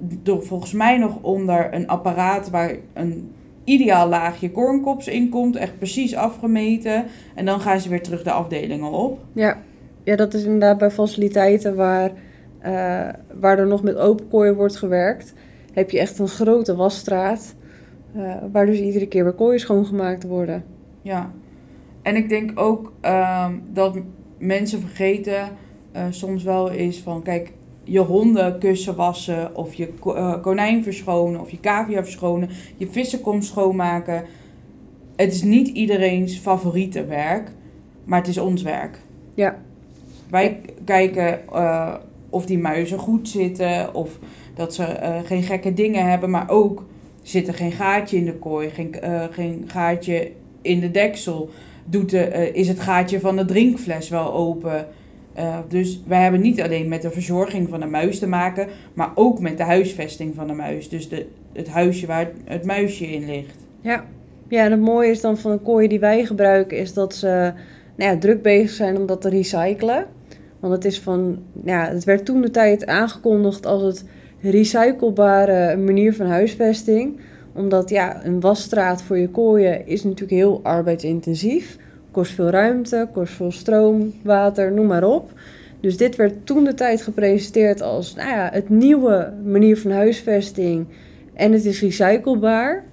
door, 0.00 0.42
volgens 0.42 0.72
mij 0.72 0.98
nog 0.98 1.18
onder 1.22 1.74
een 1.74 1.86
apparaat 1.86 2.50
waar 2.50 2.76
een 2.92 3.32
ideaal 3.64 4.08
laagje 4.08 4.50
kornkops 4.50 5.06
in 5.06 5.28
komt. 5.28 5.56
Echt 5.56 5.78
precies 5.78 6.14
afgemeten. 6.14 7.04
En 7.34 7.44
dan 7.44 7.60
gaan 7.60 7.80
ze 7.80 7.88
weer 7.88 8.02
terug 8.02 8.22
de 8.22 8.30
afdelingen 8.30 8.90
op. 8.90 9.18
Ja. 9.32 9.62
ja, 10.04 10.16
dat 10.16 10.34
is 10.34 10.44
inderdaad 10.44 10.78
bij 10.78 10.90
faciliteiten 10.90 11.76
waar, 11.76 12.10
eh, 12.58 13.08
waar 13.40 13.58
er 13.58 13.66
nog 13.66 13.82
met 13.82 13.96
open 13.96 14.28
kooien 14.28 14.54
wordt 14.54 14.76
gewerkt. 14.76 15.34
Heb 15.72 15.90
je 15.90 15.98
echt 15.98 16.18
een 16.18 16.28
grote 16.28 16.76
wasstraat. 16.76 17.54
Eh, 18.16 18.34
waar 18.52 18.66
dus 18.66 18.78
iedere 18.78 19.06
keer 19.06 19.24
weer 19.24 19.32
kooien 19.32 19.60
schoongemaakt 19.60 20.24
worden. 20.24 20.64
Ja, 21.02 21.32
en 22.02 22.16
ik 22.16 22.28
denk 22.28 22.60
ook 22.60 22.92
ehm, 23.00 23.54
dat 23.72 23.98
mensen 24.38 24.80
vergeten 24.80 25.48
eh, 25.92 26.04
soms 26.10 26.42
wel 26.42 26.70
eens 26.70 26.98
van, 26.98 27.22
kijk, 27.22 27.52
je 27.84 27.98
hondenkussen 27.98 28.96
wassen 28.96 29.56
of 29.56 29.74
je 29.74 29.88
eh, 30.04 30.40
konijn 30.42 30.82
verschonen 30.82 31.40
of 31.40 31.50
je 31.50 31.60
cavia 31.60 32.02
verschonen, 32.02 32.48
je 32.76 32.86
vissenkom 32.88 33.42
schoonmaken. 33.42 34.24
Het 35.16 35.32
is 35.32 35.42
niet 35.42 35.68
iedereen's 35.68 36.38
favoriete 36.38 37.04
werk, 37.04 37.50
maar 38.04 38.18
het 38.18 38.28
is 38.28 38.38
ons 38.38 38.62
werk. 38.62 38.98
Ja. 39.34 39.62
Wij 40.30 40.60
kijken 40.84 41.40
of 42.30 42.46
die 42.46 42.58
muizen 42.58 42.98
goed 42.98 43.28
zitten 43.28 43.94
of 43.94 44.18
dat 44.54 44.74
ze 44.74 45.20
geen 45.24 45.42
gekke 45.42 45.72
dingen 45.72 46.10
hebben, 46.10 46.30
maar 46.30 46.50
ook 46.50 46.84
zit 47.28 47.48
er 47.48 47.54
geen 47.54 47.72
gaatje 47.72 48.16
in 48.16 48.24
de 48.24 48.34
kooi, 48.34 48.70
geen, 48.70 49.00
eh, 49.00 49.24
geen 49.30 49.64
gaatje 49.66 50.30
in 50.62 50.80
de 50.80 50.90
deksel? 50.90 51.50
Doet 51.84 52.10
de, 52.10 52.20
eh, 52.20 52.54
is 52.54 52.68
het 52.68 52.80
gaatje 52.80 53.20
van 53.20 53.36
de 53.36 53.44
drinkfles 53.44 54.08
wel 54.08 54.32
open? 54.32 54.86
Eh, 55.34 55.58
dus 55.68 56.00
wij 56.06 56.22
hebben 56.22 56.40
niet 56.40 56.62
alleen 56.62 56.88
met 56.88 57.02
de 57.02 57.10
verzorging 57.10 57.68
van 57.68 57.80
de 57.80 57.86
muis 57.86 58.18
te 58.18 58.26
maken, 58.26 58.68
maar 58.94 59.10
ook 59.14 59.40
met 59.40 59.56
de 59.56 59.62
huisvesting 59.62 60.34
van 60.34 60.46
de 60.46 60.52
muis. 60.52 60.88
Dus 60.88 61.08
de, 61.08 61.26
het 61.52 61.68
huisje 61.68 62.06
waar 62.06 62.30
het 62.44 62.64
muisje 62.64 63.06
in 63.06 63.26
ligt. 63.26 63.56
Ja. 63.80 64.04
ja, 64.48 64.64
en 64.64 64.70
het 64.70 64.80
mooie 64.80 65.10
is 65.10 65.20
dan 65.20 65.38
van 65.38 65.52
de 65.52 65.58
kooien 65.58 65.88
die 65.88 66.00
wij 66.00 66.24
gebruiken, 66.24 66.78
is 66.78 66.92
dat 66.92 67.14
ze 67.14 67.52
nou 67.96 68.12
ja, 68.12 68.18
druk 68.18 68.42
bezig 68.42 68.70
zijn 68.70 68.96
om 68.96 69.06
dat 69.06 69.20
te 69.20 69.28
recyclen. 69.28 70.06
Want 70.60 70.72
het 70.72 70.84
is 70.84 71.00
van, 71.00 71.38
ja, 71.64 71.88
het 71.88 72.04
werd 72.04 72.24
toen 72.24 72.40
de 72.40 72.50
tijd 72.50 72.86
aangekondigd 72.86 73.66
als 73.66 73.82
het 73.82 74.04
recyclebare 74.40 75.76
manier 75.76 76.14
van 76.14 76.26
huisvesting. 76.26 77.20
Omdat 77.54 77.90
ja, 77.90 78.24
een 78.24 78.40
wasstraat 78.40 79.02
voor 79.02 79.18
je 79.18 79.28
kooien 79.28 79.86
is 79.86 80.04
natuurlijk 80.04 80.30
heel 80.30 80.60
arbeidsintensief. 80.62 81.76
Kost 82.10 82.32
veel 82.32 82.50
ruimte, 82.50 83.08
kost 83.12 83.32
veel 83.32 83.52
stroom, 83.52 84.12
water, 84.22 84.72
noem 84.72 84.86
maar 84.86 85.04
op. 85.04 85.30
Dus 85.80 85.96
dit 85.96 86.16
werd 86.16 86.46
toen 86.46 86.64
de 86.64 86.74
tijd 86.74 87.02
gepresenteerd 87.02 87.82
als 87.82 88.14
nou 88.14 88.28
ja, 88.28 88.48
het 88.52 88.68
nieuwe 88.68 89.32
manier 89.44 89.78
van 89.78 89.90
huisvesting. 89.90 90.86
En 91.34 91.52
het 91.52 91.64
is 91.64 91.80
recyclebaar. 91.80 92.84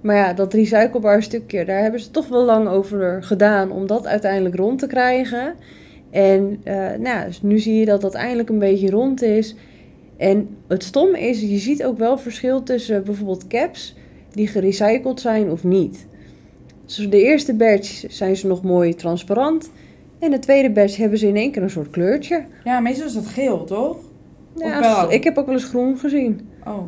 Maar 0.00 0.16
ja, 0.16 0.32
dat 0.32 0.54
recyclebaar 0.54 1.22
stukje, 1.22 1.64
daar 1.64 1.82
hebben 1.82 2.00
ze 2.00 2.10
toch 2.10 2.28
wel 2.28 2.44
lang 2.44 2.68
over 2.68 3.22
gedaan 3.22 3.70
om 3.70 3.86
dat 3.86 4.06
uiteindelijk 4.06 4.54
rond 4.54 4.78
te 4.78 4.86
krijgen. 4.86 5.54
En 6.10 6.60
uh, 6.64 6.88
nou, 6.98 7.26
dus 7.26 7.42
nu 7.42 7.58
zie 7.58 7.74
je 7.74 7.84
dat 7.84 8.00
dat 8.00 8.14
eindelijk 8.14 8.48
een 8.48 8.58
beetje 8.58 8.90
rond 8.90 9.22
is. 9.22 9.54
En 10.20 10.56
het 10.68 10.84
stomme 10.84 11.20
is, 11.20 11.40
je 11.40 11.58
ziet 11.58 11.84
ook 11.84 11.98
wel 11.98 12.18
verschil 12.18 12.62
tussen 12.62 13.04
bijvoorbeeld 13.04 13.46
caps 13.46 13.94
die 14.30 14.46
gerecycled 14.46 15.20
zijn 15.20 15.50
of 15.50 15.64
niet. 15.64 16.06
Dus 16.84 17.10
de 17.10 17.22
eerste 17.22 17.54
batch 17.54 18.04
zijn 18.08 18.36
ze 18.36 18.46
nog 18.46 18.62
mooi 18.62 18.94
transparant. 18.94 19.70
En 20.18 20.30
de 20.30 20.38
tweede 20.38 20.70
batch 20.70 20.96
hebben 20.96 21.18
ze 21.18 21.26
in 21.26 21.36
één 21.36 21.50
keer 21.50 21.62
een 21.62 21.70
soort 21.70 21.90
kleurtje. 21.90 22.44
Ja, 22.64 22.80
meestal 22.80 23.06
is 23.06 23.12
dat 23.12 23.26
geel, 23.26 23.64
toch? 23.64 23.96
Ja, 24.56 25.08
ik 25.08 25.24
heb 25.24 25.38
ook 25.38 25.46
wel 25.46 25.54
eens 25.54 25.64
groen 25.64 25.98
gezien. 25.98 26.48
Oh. 26.66 26.78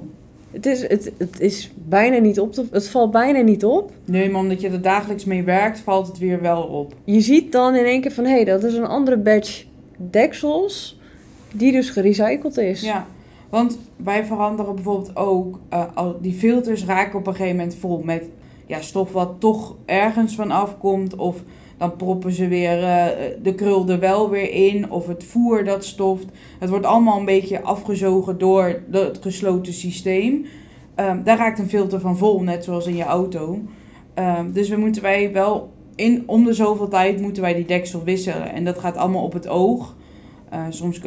Het 0.51 0.67
is, 0.67 0.89
het, 0.89 1.13
het 1.19 1.41
is 1.41 1.73
bijna 1.89 2.19
niet 2.19 2.41
op 2.41 2.53
te, 2.53 2.65
het 2.71 2.89
valt 2.89 3.11
bijna 3.11 3.41
niet 3.41 3.65
op. 3.65 3.93
Nee, 4.05 4.31
maar 4.31 4.41
omdat 4.41 4.61
je 4.61 4.69
er 4.69 4.83
dagelijks 4.83 5.25
mee 5.25 5.43
werkt, 5.43 5.81
valt 5.81 6.07
het 6.07 6.19
weer 6.19 6.41
wel 6.41 6.63
op. 6.63 6.95
Je 7.05 7.21
ziet 7.21 7.53
dan 7.53 7.75
in 7.75 7.85
één 7.85 8.01
keer 8.01 8.13
van, 8.13 8.25
hé, 8.25 8.31
hey, 8.31 8.45
dat 8.45 8.65
is 8.65 8.75
een 8.75 8.87
andere 8.87 9.17
batch 9.17 9.65
deksels, 9.97 11.01
die 11.53 11.73
dus 11.73 11.91
gerecycled 11.91 12.57
is. 12.57 12.81
Ja, 12.81 13.07
want 13.53 13.79
wij 13.97 14.25
veranderen 14.25 14.75
bijvoorbeeld 14.75 15.17
ook, 15.17 15.61
uh, 15.73 16.09
die 16.21 16.33
filters 16.33 16.85
raken 16.85 17.19
op 17.19 17.27
een 17.27 17.35
gegeven 17.35 17.57
moment 17.57 17.75
vol 17.75 18.03
met 18.05 18.29
ja, 18.67 18.81
stof 18.81 19.13
wat 19.13 19.35
toch 19.39 19.77
ergens 19.85 20.35
van 20.35 20.51
afkomt. 20.51 21.17
Of 21.17 21.43
dan 21.77 21.97
proppen 21.97 22.33
ze 22.33 22.49
weer 22.49 22.79
uh, 22.79 23.07
de 23.43 23.55
krul 23.55 23.89
er 23.89 23.99
wel 23.99 24.31
weer 24.31 24.51
in. 24.51 24.91
Of 24.91 25.07
het 25.07 25.25
voer 25.25 25.65
dat 25.65 25.85
stoft. 25.85 26.27
Het 26.59 26.71
wordt 26.71 26.87
allemaal 26.87 27.19
een 27.19 27.25
beetje 27.25 27.63
afgezogen 27.63 28.39
door 28.39 28.83
het 28.91 29.19
gesloten 29.21 29.73
systeem. 29.73 30.45
Um, 30.97 31.25
daar 31.25 31.39
raakt 31.39 31.59
een 31.59 31.69
filter 31.69 32.01
van 32.01 32.17
vol, 32.17 32.43
net 32.43 32.65
zoals 32.65 32.87
in 32.87 32.97
je 32.97 33.05
auto. 33.05 33.59
Um, 34.15 34.53
dus 34.53 34.69
we 34.69 34.77
moeten 34.77 35.03
wij 35.03 35.33
wel 35.33 35.73
in, 35.95 36.23
om 36.27 36.45
de 36.45 36.53
zoveel 36.53 36.89
tijd 36.89 37.21
moeten 37.21 37.43
wij 37.43 37.55
die 37.55 37.67
deksel 37.67 38.03
wisselen. 38.03 38.53
En 38.53 38.65
dat 38.65 38.79
gaat 38.79 38.97
allemaal 38.97 39.25
op 39.25 39.33
het 39.33 39.49
oog. 39.49 39.95
Uh, 40.53 40.65
soms 40.69 41.01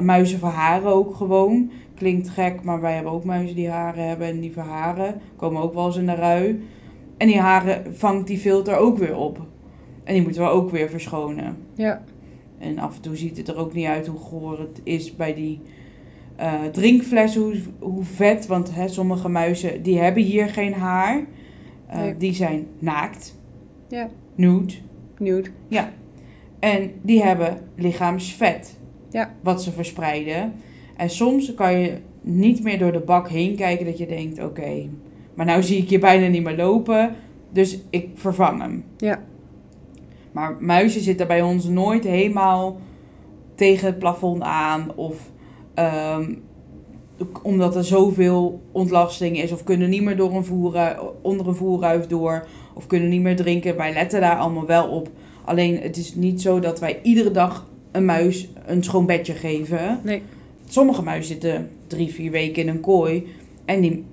muizen 0.00 0.38
verharen 0.38 0.92
ook 0.92 1.14
gewoon. 1.14 1.70
Klinkt 1.98 2.28
gek, 2.28 2.62
maar 2.62 2.80
wij 2.80 2.94
hebben 2.94 3.12
ook 3.12 3.24
muizen 3.24 3.56
die 3.56 3.68
haren 3.68 4.08
hebben 4.08 4.26
en 4.26 4.40
die 4.40 4.52
verharen. 4.52 5.20
Komen 5.36 5.62
ook 5.62 5.74
wel 5.74 5.86
eens 5.86 5.96
in 5.96 6.06
de 6.06 6.14
rui. 6.14 6.62
En 7.16 7.26
die 7.26 7.40
haren 7.40 7.96
vangt 7.96 8.26
die 8.26 8.38
filter 8.38 8.76
ook 8.76 8.98
weer 8.98 9.16
op. 9.16 9.46
En 10.04 10.14
die 10.14 10.22
moeten 10.22 10.42
we 10.42 10.48
ook 10.48 10.70
weer 10.70 10.90
verschonen. 10.90 11.56
Ja. 11.74 12.02
En 12.58 12.78
af 12.78 12.96
en 12.96 13.02
toe 13.02 13.16
ziet 13.16 13.36
het 13.36 13.48
er 13.48 13.56
ook 13.56 13.72
niet 13.72 13.86
uit 13.86 14.06
hoe 14.06 14.18
goor 14.18 14.58
het 14.58 14.80
is 14.84 15.16
bij 15.16 15.34
die 15.34 15.60
uh, 16.40 16.64
drinkfles, 16.72 17.36
hoe, 17.36 17.54
hoe 17.78 18.04
vet. 18.04 18.46
Want 18.46 18.74
hè, 18.74 18.88
sommige 18.88 19.28
muizen 19.28 19.82
die 19.82 19.98
hebben 19.98 20.22
hier 20.22 20.48
geen 20.48 20.74
haar. 20.74 21.18
Uh, 21.90 21.96
nee. 21.96 22.16
Die 22.16 22.34
zijn 22.34 22.66
naakt. 22.78 23.38
Ja. 23.88 24.08
Nude. 24.34 24.74
Nude. 25.18 25.50
Ja. 25.68 25.92
En 26.58 26.90
die 27.02 27.22
hebben 27.22 27.58
lichaamsvet. 27.74 28.78
Ja. 29.10 29.34
Wat 29.42 29.62
ze 29.62 29.72
verspreiden. 29.72 30.52
En 30.98 31.10
soms 31.10 31.54
kan 31.54 31.78
je 31.78 31.96
niet 32.20 32.62
meer 32.62 32.78
door 32.78 32.92
de 32.92 33.00
bak 33.00 33.28
heen 33.28 33.56
kijken 33.56 33.86
dat 33.86 33.98
je 33.98 34.06
denkt, 34.06 34.38
oké, 34.38 34.46
okay, 34.48 34.90
maar 35.34 35.46
nou 35.46 35.62
zie 35.62 35.78
ik 35.78 35.88
je 35.88 35.98
bijna 35.98 36.26
niet 36.26 36.42
meer 36.42 36.56
lopen, 36.56 37.14
dus 37.50 37.78
ik 37.90 38.08
vervang 38.14 38.60
hem. 38.60 38.84
Ja. 38.96 39.22
Maar 40.32 40.56
muizen 40.60 41.00
zitten 41.00 41.26
bij 41.26 41.42
ons 41.42 41.64
nooit 41.64 42.04
helemaal 42.04 42.76
tegen 43.54 43.86
het 43.86 43.98
plafond 43.98 44.42
aan 44.42 44.92
of 44.94 45.30
um, 45.74 46.42
omdat 47.42 47.76
er 47.76 47.84
zoveel 47.84 48.62
ontlasting 48.72 49.42
is 49.42 49.52
of 49.52 49.64
kunnen 49.64 49.90
niet 49.90 50.02
meer 50.02 50.16
door 50.16 50.34
een 50.34 50.44
voerruif, 50.44 50.98
onder 51.22 51.48
een 51.48 51.54
voerruif 51.54 52.06
door 52.06 52.46
of 52.74 52.86
kunnen 52.86 53.08
niet 53.08 53.22
meer 53.22 53.36
drinken. 53.36 53.76
Wij 53.76 53.92
letten 53.92 54.20
daar 54.20 54.36
allemaal 54.36 54.66
wel 54.66 54.88
op. 54.88 55.08
Alleen 55.44 55.80
het 55.80 55.96
is 55.96 56.14
niet 56.14 56.42
zo 56.42 56.60
dat 56.60 56.80
wij 56.80 57.00
iedere 57.02 57.30
dag 57.30 57.66
een 57.92 58.04
muis 58.04 58.48
een 58.66 58.84
schoon 58.84 59.06
bedje 59.06 59.34
geven. 59.34 60.00
Nee. 60.02 60.22
Sommige 60.68 61.02
muizen 61.02 61.32
zitten 61.32 61.70
drie, 61.86 62.12
vier 62.12 62.30
weken 62.30 62.62
in 62.62 62.68
een 62.68 62.80
kooi 62.80 63.26
en 63.64 63.80
die 63.80 64.04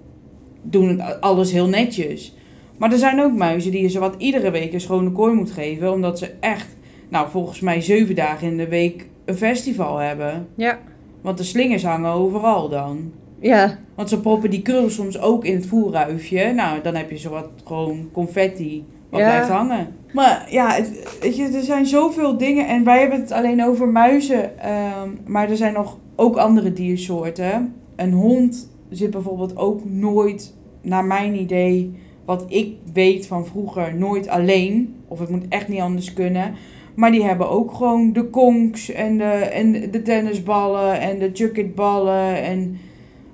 doen 0.62 1.22
alles 1.22 1.52
heel 1.52 1.68
netjes. 1.68 2.36
Maar 2.78 2.92
er 2.92 2.98
zijn 2.98 3.22
ook 3.22 3.34
muizen 3.34 3.72
die 3.72 3.82
je 3.82 3.90
ze 3.90 4.00
wat 4.00 4.16
iedere 4.18 4.52
week 4.52 4.74
een 4.74 4.82
schone 4.82 5.12
kooi 5.12 5.34
moet 5.34 5.52
geven. 5.52 5.92
Omdat 5.92 6.20
ze 6.20 6.32
echt, 6.40 6.68
nou 7.10 7.30
volgens 7.30 7.60
mij 7.60 7.82
zeven 7.82 8.16
dagen 8.16 8.48
in 8.48 8.58
de 8.58 8.68
week 8.68 9.08
een 9.26 9.36
festival 9.36 9.98
hebben. 9.98 10.48
Ja. 10.56 10.80
Want 11.22 11.38
de 11.38 11.44
slingers 11.44 11.84
hangen 11.84 12.12
overal 12.12 12.70
dan. 12.70 13.12
Ja. 13.40 13.80
Want 13.96 14.10
ze 14.10 14.20
proppen 14.20 14.50
die 14.50 14.62
krul 14.62 14.90
soms 14.90 15.20
ook 15.20 15.46
in 15.46 15.56
het 15.56 15.66
voerruifje. 15.66 16.54
Nou, 16.54 16.82
dan 16.82 16.96
heb 16.96 17.10
je 17.10 17.18
zo 17.18 17.30
wat 17.30 17.50
gewoon 17.64 18.10
confetti 18.12 18.86
wat 19.10 19.20
ja. 19.20 19.26
blijft 19.28 19.50
hangen. 19.50 19.88
Maar 20.14 20.48
ja, 20.50 20.72
het, 20.72 21.18
weet 21.22 21.36
je, 21.36 21.44
er 21.44 21.64
zijn 21.64 21.86
zoveel 21.86 22.38
dingen. 22.38 22.68
En 22.68 22.84
wij 22.84 23.00
hebben 23.00 23.20
het 23.20 23.32
alleen 23.32 23.64
over 23.64 23.88
muizen. 23.88 24.44
Um, 24.44 25.20
maar 25.26 25.50
er 25.50 25.58
zijn 25.58 25.74
nog 25.74 25.98
ook 26.16 26.38
andere 26.38 26.74
diersoorten. 26.74 27.74
Een 27.96 28.14
hond 28.14 28.70
zit 28.90 29.12
bijvoorbeeld 29.12 29.58
ook 29.58 29.86
nooit, 29.86 30.56
naar 30.82 31.06
mijn 31.06 31.40
idee, 31.40 31.94
wat 32.26 32.46
ik 32.48 32.76
weet 32.94 33.28
van 33.28 33.46
vroeger, 33.46 33.96
nooit 33.96 34.28
alleen. 34.28 34.96
Of 35.08 35.20
het 35.20 35.30
moet 35.30 35.48
echt 35.50 35.68
niet 35.68 35.80
anders 35.80 36.14
kunnen. 36.14 36.54
Maar 36.96 37.12
die 37.12 37.24
hebben 37.24 37.50
ook 37.50 37.74
gewoon 37.74 38.14
de 38.14 38.24
konks 38.24 38.92
en 38.92 39.18
de, 39.18 39.24
en 39.24 39.92
de 39.92 40.02
tennisballen 40.02 41.00
en 41.00 41.20
de 41.20 41.30
chucketballen 41.34 42.44
en 42.44 42.78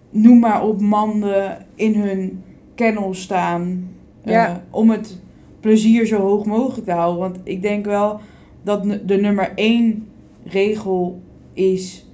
noem 0.09 0.39
maar 0.39 0.65
op 0.67 0.81
manden 0.81 1.65
in 1.75 1.95
hun 1.95 2.43
kennel 2.75 3.13
staan. 3.13 3.89
Ja. 4.23 4.49
Uh, 4.49 4.55
om 4.69 4.89
het 4.89 5.19
plezier 5.59 6.05
zo 6.05 6.19
hoog 6.19 6.45
mogelijk 6.45 6.85
te 6.85 6.91
houden. 6.91 7.19
Want 7.19 7.39
ik 7.43 7.61
denk 7.61 7.85
wel 7.85 8.19
dat 8.63 8.83
de 9.05 9.17
nummer 9.17 9.51
één 9.55 10.07
regel 10.43 11.21
is 11.53 12.05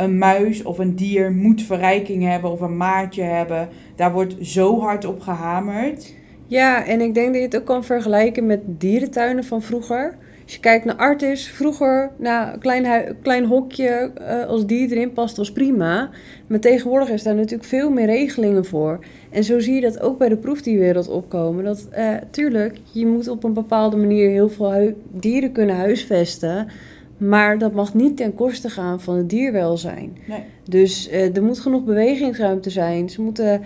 een 0.00 0.18
muis 0.18 0.62
of 0.62 0.78
een 0.78 0.96
dier 0.96 1.32
moet 1.32 1.62
verrijking 1.62 2.24
hebben 2.24 2.50
of 2.50 2.60
een 2.60 2.76
maatje 2.76 3.22
hebben. 3.22 3.68
Daar 3.96 4.12
wordt 4.12 4.36
zo 4.40 4.80
hard 4.80 5.04
op 5.04 5.20
gehamerd. 5.20 6.14
Ja, 6.46 6.86
en 6.86 7.00
ik 7.00 7.14
denk 7.14 7.26
dat 7.26 7.36
je 7.36 7.42
het 7.42 7.56
ook 7.56 7.64
kan 7.64 7.84
vergelijken 7.84 8.46
met 8.46 8.60
dierentuinen 8.66 9.44
van 9.44 9.62
vroeger. 9.62 10.16
Als 10.44 10.58
je 10.58 10.60
kijkt 10.60 10.84
naar 10.84 10.96
Artis, 10.96 11.48
vroeger, 11.48 12.10
nou, 12.18 12.52
een 12.52 12.58
klein, 12.58 13.16
klein 13.22 13.44
hokje, 13.44 14.10
uh, 14.20 14.46
als 14.46 14.66
die 14.66 14.90
erin 14.90 15.12
past, 15.12 15.36
was 15.36 15.52
prima. 15.52 16.10
Maar 16.46 16.60
tegenwoordig 16.60 17.10
is 17.10 17.22
daar 17.22 17.34
natuurlijk 17.34 17.68
veel 17.68 17.90
meer 17.90 18.06
regelingen 18.06 18.64
voor. 18.64 18.98
En 19.30 19.44
zo 19.44 19.58
zie 19.58 19.74
je 19.74 19.80
dat 19.80 20.00
ook 20.00 20.18
bij 20.18 20.28
de 20.28 20.36
proefdierwereld 20.36 21.08
opkomen. 21.08 21.64
Dat, 21.64 21.88
uh, 21.98 22.14
tuurlijk, 22.30 22.76
je 22.92 23.06
moet 23.06 23.28
op 23.28 23.44
een 23.44 23.52
bepaalde 23.52 23.96
manier 23.96 24.30
heel 24.30 24.48
veel 24.48 24.92
dieren 25.10 25.52
kunnen 25.52 25.76
huisvesten. 25.76 26.68
Maar 27.20 27.58
dat 27.58 27.72
mag 27.72 27.94
niet 27.94 28.16
ten 28.16 28.34
koste 28.34 28.68
gaan 28.68 29.00
van 29.00 29.16
het 29.16 29.30
dierwelzijn. 29.30 30.16
Nee. 30.28 30.42
Dus 30.64 31.08
uh, 31.08 31.36
er 31.36 31.42
moet 31.42 31.58
genoeg 31.58 31.84
bewegingsruimte 31.84 32.70
zijn. 32.70 33.10
Ze 33.10 33.22
moeten, 33.22 33.62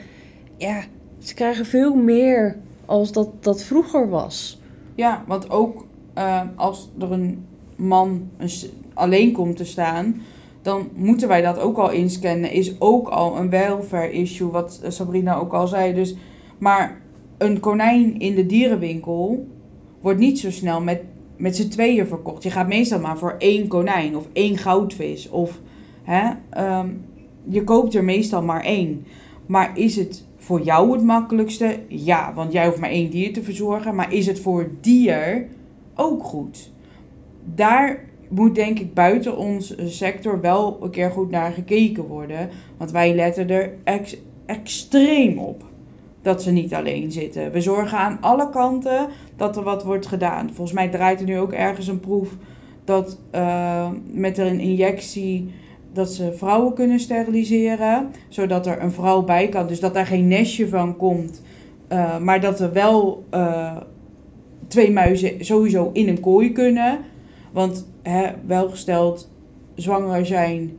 ja, 0.56 0.82
ze 1.18 1.34
krijgen 1.34 1.66
veel 1.66 1.94
meer 1.94 2.56
als 2.84 3.12
dat, 3.12 3.28
dat 3.40 3.62
vroeger 3.62 4.08
was. 4.08 4.60
Ja, 4.94 5.24
want 5.26 5.50
ook 5.50 5.86
uh, 6.18 6.40
als 6.54 6.90
er 6.98 7.12
een 7.12 7.44
man 7.76 8.28
een, 8.36 8.50
alleen 8.94 9.32
komt 9.32 9.56
te 9.56 9.64
staan, 9.64 10.20
dan 10.62 10.88
moeten 10.94 11.28
wij 11.28 11.42
dat 11.42 11.58
ook 11.58 11.76
al 11.76 11.90
inscannen. 11.90 12.50
Is 12.50 12.80
ook 12.80 13.08
al 13.08 13.38
een 13.38 13.50
welfare 13.50 14.12
issue, 14.12 14.50
wat 14.50 14.80
Sabrina 14.88 15.34
ook 15.34 15.52
al 15.52 15.66
zei. 15.66 15.94
Dus, 15.94 16.16
maar 16.58 17.00
een 17.38 17.60
konijn 17.60 18.18
in 18.18 18.34
de 18.34 18.46
dierenwinkel 18.46 19.46
wordt 20.00 20.18
niet 20.18 20.38
zo 20.38 20.50
snel 20.50 20.80
met 20.80 21.00
met 21.44 21.56
z'n 21.56 21.68
tweeën 21.68 22.06
verkocht. 22.06 22.42
Je 22.42 22.50
gaat 22.50 22.68
meestal 22.68 23.00
maar 23.00 23.18
voor 23.18 23.34
één 23.38 23.68
konijn 23.68 24.16
of 24.16 24.28
één 24.32 24.56
goudvis. 24.56 25.28
Of 25.28 25.60
hè, 26.02 26.30
um, 26.78 27.04
je 27.48 27.64
koopt 27.64 27.94
er 27.94 28.04
meestal 28.04 28.42
maar 28.42 28.62
één. 28.62 29.06
Maar 29.46 29.78
is 29.78 29.96
het 29.96 30.24
voor 30.36 30.60
jou 30.62 30.92
het 30.92 31.02
makkelijkste? 31.02 31.78
Ja, 31.88 32.32
want 32.34 32.52
jij 32.52 32.66
hoeft 32.66 32.80
maar 32.80 32.90
één 32.90 33.10
dier 33.10 33.32
te 33.32 33.42
verzorgen. 33.42 33.94
Maar 33.94 34.12
is 34.12 34.26
het 34.26 34.40
voor 34.40 34.58
het 34.58 34.84
dier 34.84 35.46
ook 35.94 36.22
goed? 36.22 36.70
Daar 37.54 38.04
moet 38.28 38.54
denk 38.54 38.78
ik 38.78 38.94
buiten 38.94 39.36
onze 39.36 39.88
sector 39.88 40.40
wel 40.40 40.78
een 40.82 40.90
keer 40.90 41.10
goed 41.10 41.30
naar 41.30 41.52
gekeken 41.52 42.06
worden. 42.06 42.48
Want 42.76 42.90
wij 42.90 43.14
letten 43.14 43.50
er 43.50 43.74
ex- 43.84 44.16
extreem 44.46 45.38
op 45.38 45.64
dat 46.24 46.42
ze 46.42 46.50
niet 46.50 46.74
alleen 46.74 47.12
zitten. 47.12 47.52
We 47.52 47.60
zorgen 47.60 47.98
aan 47.98 48.18
alle 48.20 48.50
kanten 48.50 49.08
dat 49.36 49.56
er 49.56 49.62
wat 49.62 49.84
wordt 49.84 50.06
gedaan. 50.06 50.46
Volgens 50.46 50.72
mij 50.72 50.88
draait 50.88 51.20
er 51.20 51.26
nu 51.26 51.38
ook 51.38 51.52
ergens 51.52 51.86
een 51.86 52.00
proef 52.00 52.28
dat 52.84 53.18
eh, 53.30 53.88
met 54.12 54.38
een 54.38 54.60
injectie 54.60 55.52
dat 55.92 56.12
ze 56.12 56.32
vrouwen 56.32 56.74
kunnen 56.74 57.00
steriliseren, 57.00 58.10
zodat 58.28 58.66
er 58.66 58.82
een 58.82 58.92
vrouw 58.92 59.22
bij 59.22 59.48
kan. 59.48 59.66
Dus 59.66 59.80
dat 59.80 59.94
daar 59.94 60.06
geen 60.06 60.28
nestje 60.28 60.68
van 60.68 60.96
komt, 60.96 61.42
eh, 61.88 62.18
maar 62.18 62.40
dat 62.40 62.60
er 62.60 62.72
wel 62.72 63.24
eh, 63.30 63.76
twee 64.66 64.90
muizen 64.90 65.44
sowieso 65.44 65.90
in 65.92 66.08
een 66.08 66.20
kooi 66.20 66.52
kunnen. 66.52 66.98
Want 67.52 67.88
hè, 68.02 68.30
welgesteld 68.46 69.30
zwanger 69.74 70.26
zijn 70.26 70.76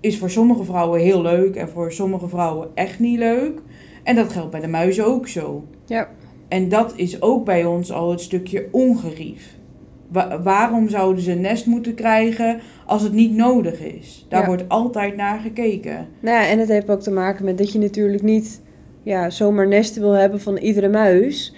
is 0.00 0.18
voor 0.18 0.30
sommige 0.30 0.64
vrouwen 0.64 1.00
heel 1.00 1.22
leuk 1.22 1.56
en 1.56 1.68
voor 1.68 1.92
sommige 1.92 2.28
vrouwen 2.28 2.68
echt 2.74 2.98
niet 2.98 3.18
leuk. 3.18 3.60
En 4.04 4.14
dat 4.16 4.32
geldt 4.32 4.50
bij 4.50 4.60
de 4.60 4.68
muizen 4.68 5.06
ook 5.06 5.28
zo. 5.28 5.64
Ja. 5.86 6.08
En 6.48 6.68
dat 6.68 6.92
is 6.96 7.22
ook 7.22 7.44
bij 7.44 7.64
ons 7.64 7.92
al 7.92 8.10
het 8.10 8.20
stukje 8.20 8.68
ongerief. 8.70 9.56
Wa- 10.08 10.42
waarom 10.42 10.88
zouden 10.88 11.22
ze 11.22 11.32
een 11.32 11.40
nest 11.40 11.66
moeten 11.66 11.94
krijgen 11.94 12.60
als 12.86 13.02
het 13.02 13.12
niet 13.12 13.32
nodig 13.34 13.80
is? 13.80 14.26
Daar 14.28 14.40
Ja. 14.40 14.46
wordt 14.46 14.68
altijd 14.68 15.16
naar 15.16 15.38
gekeken. 15.40 16.06
Nou 16.20 16.36
ja, 16.42 16.48
en 16.48 16.58
het 16.58 16.68
heeft 16.68 16.90
ook 16.90 17.00
te 17.00 17.10
maken 17.10 17.44
met 17.44 17.58
dat 17.58 17.72
je 17.72 17.78
natuurlijk 17.78 18.22
niet 18.22 18.62
ja, 19.02 19.30
zomaar 19.30 19.68
nesten 19.68 20.02
wil 20.02 20.12
hebben 20.12 20.40
van 20.40 20.56
iedere 20.56 20.88
muis. 20.88 21.54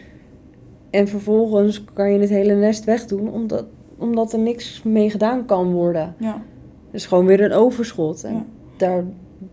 En 0.91 1.09
vervolgens 1.09 1.85
kan 1.93 2.13
je 2.13 2.19
het 2.19 2.29
hele 2.29 2.55
nest 2.55 2.85
wegdoen, 2.85 3.33
omdat, 3.33 3.65
omdat 3.99 4.33
er 4.33 4.39
niks 4.39 4.83
mee 4.83 5.11
gedaan 5.11 5.45
kan 5.47 5.73
worden. 5.73 6.15
Ja. 6.19 6.43
Dus 6.91 7.07
gewoon 7.07 7.27
weer 7.27 7.41
een 7.41 7.53
overschot. 7.53 8.25
En 8.25 8.35
Ja. 8.35 8.45
daar 8.77 9.05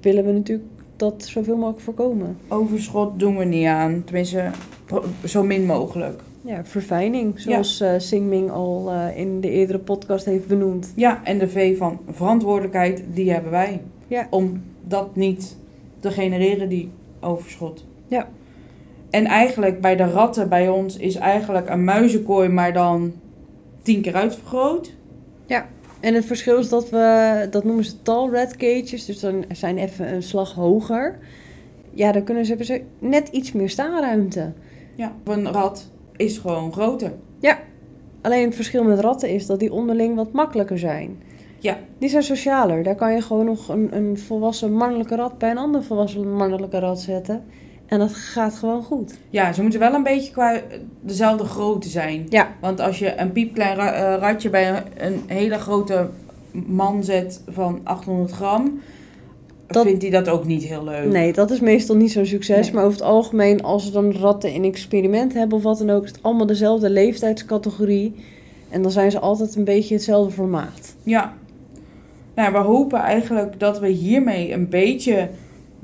willen 0.01 0.25
we 0.25 0.31
natuurlijk 0.31 0.67
dat 0.95 1.23
zoveel 1.23 1.57
mogelijk 1.57 1.81
voorkomen. 1.81 2.37
Overschot 2.47 3.19
doen 3.19 3.37
we 3.37 3.45
niet 3.45 3.67
aan. 3.67 4.03
Tenminste, 4.03 4.51
zo 5.25 5.43
min 5.43 5.65
mogelijk. 5.65 6.21
Ja, 6.41 6.65
verfijning, 6.65 7.39
zoals 7.39 7.81
eh 7.81 7.93
Singming 7.97 8.51
al 8.51 8.91
eh, 8.91 9.17
in 9.17 9.41
de 9.41 9.49
eerdere 9.49 9.79
podcast 9.79 10.25
heeft 10.25 10.47
benoemd. 10.47 10.93
Ja, 10.95 11.21
en 11.23 11.37
de 11.37 11.47
V 11.47 11.77
van 11.77 11.99
verantwoordelijkheid, 12.11 13.03
die 13.13 13.31
hebben 13.31 13.51
wij. 13.51 13.81
Ja. 14.07 14.27
Om 14.29 14.63
dat 14.81 15.15
niet 15.15 15.57
te 15.99 16.11
genereren, 16.11 16.69
die 16.69 16.91
overschot. 17.19 17.85
Ja. 18.07 18.27
En 19.09 19.25
eigenlijk 19.25 19.81
bij 19.81 19.95
de 19.95 20.11
ratten 20.11 20.49
bij 20.49 20.69
ons 20.69 20.97
is 20.97 21.15
eigenlijk 21.15 21.69
een 21.69 21.83
muizenkooi, 21.83 22.49
maar 22.49 22.73
dan 22.73 23.13
tien 23.81 24.01
keer 24.01 24.15
uitvergroot. 24.15 24.93
En 26.03 26.13
het 26.13 26.25
verschil 26.25 26.57
is 26.57 26.69
dat 26.69 26.89
we, 26.89 27.47
dat 27.49 27.63
noemen 27.63 27.83
ze 27.83 28.01
tall 28.01 28.29
red 28.29 28.57
cages, 28.57 29.05
dus 29.05 29.19
dan 29.19 29.45
zijn 29.51 29.77
even 29.77 30.13
een 30.13 30.23
slag 30.23 30.53
hoger. 30.53 31.19
Ja, 31.91 32.11
dan 32.11 32.23
kunnen 32.23 32.43
ze, 32.43 32.49
hebben 32.49 32.67
ze 32.67 32.81
net 32.99 33.27
iets 33.27 33.51
meer 33.51 33.69
staanruimte. 33.69 34.53
Ja, 34.95 35.13
een 35.23 35.51
rat 35.51 35.89
is 36.15 36.37
gewoon 36.37 36.73
groter. 36.73 37.13
Alleen 38.21 38.45
het 38.45 38.55
verschil 38.55 38.83
met 38.83 38.99
ratten 38.99 39.29
is 39.29 39.45
dat 39.45 39.59
die 39.59 39.73
onderling 39.73 40.15
wat 40.15 40.31
makkelijker 40.31 40.79
zijn. 40.79 41.23
Ja. 41.59 41.77
Die 41.97 42.09
zijn 42.09 42.23
socialer. 42.23 42.83
Daar 42.83 42.95
kan 42.95 43.13
je 43.13 43.21
gewoon 43.21 43.45
nog 43.45 43.69
een, 43.69 43.95
een 43.95 44.17
volwassen 44.17 44.73
mannelijke 44.73 45.15
rat 45.15 45.37
bij 45.37 45.51
een 45.51 45.57
ander 45.57 45.83
volwassen 45.83 46.33
mannelijke 46.33 46.79
rat 46.79 46.99
zetten. 46.99 47.43
En 47.93 47.99
dat 47.99 48.13
gaat 48.13 48.55
gewoon 48.55 48.83
goed. 48.83 49.13
Ja, 49.29 49.53
ze 49.53 49.61
moeten 49.61 49.79
wel 49.79 49.93
een 49.93 50.03
beetje 50.03 50.31
qua 50.31 50.59
dezelfde 51.01 51.43
grootte 51.45 51.89
zijn. 51.89 52.25
Ja. 52.29 52.47
Want 52.61 52.79
als 52.79 52.99
je 52.99 53.19
een 53.19 53.31
piepklein 53.31 53.75
ra- 53.75 53.93
eh, 53.93 54.19
ratje 54.19 54.49
bij 54.49 54.69
een, 54.69 54.83
een 54.97 55.21
hele 55.27 55.57
grote 55.57 56.09
man 56.51 57.03
zet 57.03 57.41
van 57.47 57.79
800 57.83 58.31
gram, 58.31 58.79
Dat- 59.67 59.85
vindt 59.85 60.01
hij 60.01 60.11
dat 60.11 60.29
ook 60.29 60.45
niet 60.45 60.63
heel 60.63 60.83
leuk. 60.83 61.11
Nee, 61.11 61.33
dat 61.33 61.51
is 61.51 61.59
meestal 61.59 61.95
niet 61.95 62.11
zo'n 62.11 62.25
succes. 62.25 62.65
Nee. 62.65 62.75
Maar 62.75 62.83
over 62.83 62.97
het 62.97 63.07
algemeen, 63.07 63.63
als 63.63 63.85
ze 63.85 63.91
dan 63.91 64.11
ratten 64.11 64.53
in 64.53 64.63
experiment 64.63 65.33
hebben 65.33 65.57
of 65.57 65.63
wat 65.63 65.77
dan 65.77 65.89
ook, 65.89 66.03
is 66.03 66.09
het 66.11 66.23
allemaal 66.23 66.45
dezelfde 66.45 66.89
leeftijdscategorie. 66.89 68.13
En 68.69 68.81
dan 68.81 68.91
zijn 68.91 69.11
ze 69.11 69.19
altijd 69.19 69.55
een 69.55 69.63
beetje 69.63 69.93
hetzelfde 69.93 70.31
formaat. 70.33 70.95
Ja. 71.03 71.33
Nou, 72.35 72.51
we 72.51 72.57
hopen 72.57 72.99
eigenlijk 72.99 73.59
dat 73.59 73.79
we 73.79 73.87
hiermee 73.87 74.53
een 74.53 74.69
beetje 74.69 75.29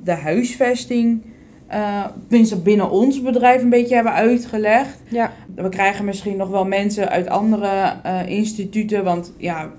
de 0.04 0.12
huisvesting, 0.12 1.22
eh 1.70 2.06
tenminste 2.28 2.62
binnen 2.62 2.90
ons 2.90 3.22
bedrijf, 3.22 3.62
een 3.62 3.70
beetje 3.70 3.96
hebben 3.96 4.14
uitgelegd. 4.14 5.02
Ja, 5.08 5.32
We 5.56 5.70
krijgen 5.70 6.06
misschien 6.06 6.38
nog 6.38 6.50
wel 6.50 6.66
mensen 6.66 7.10
uit 7.10 7.30
andere 7.30 7.94
eh, 8.04 8.28
instituten, 8.28 9.04
want 9.04 9.34
ja, 9.38 9.70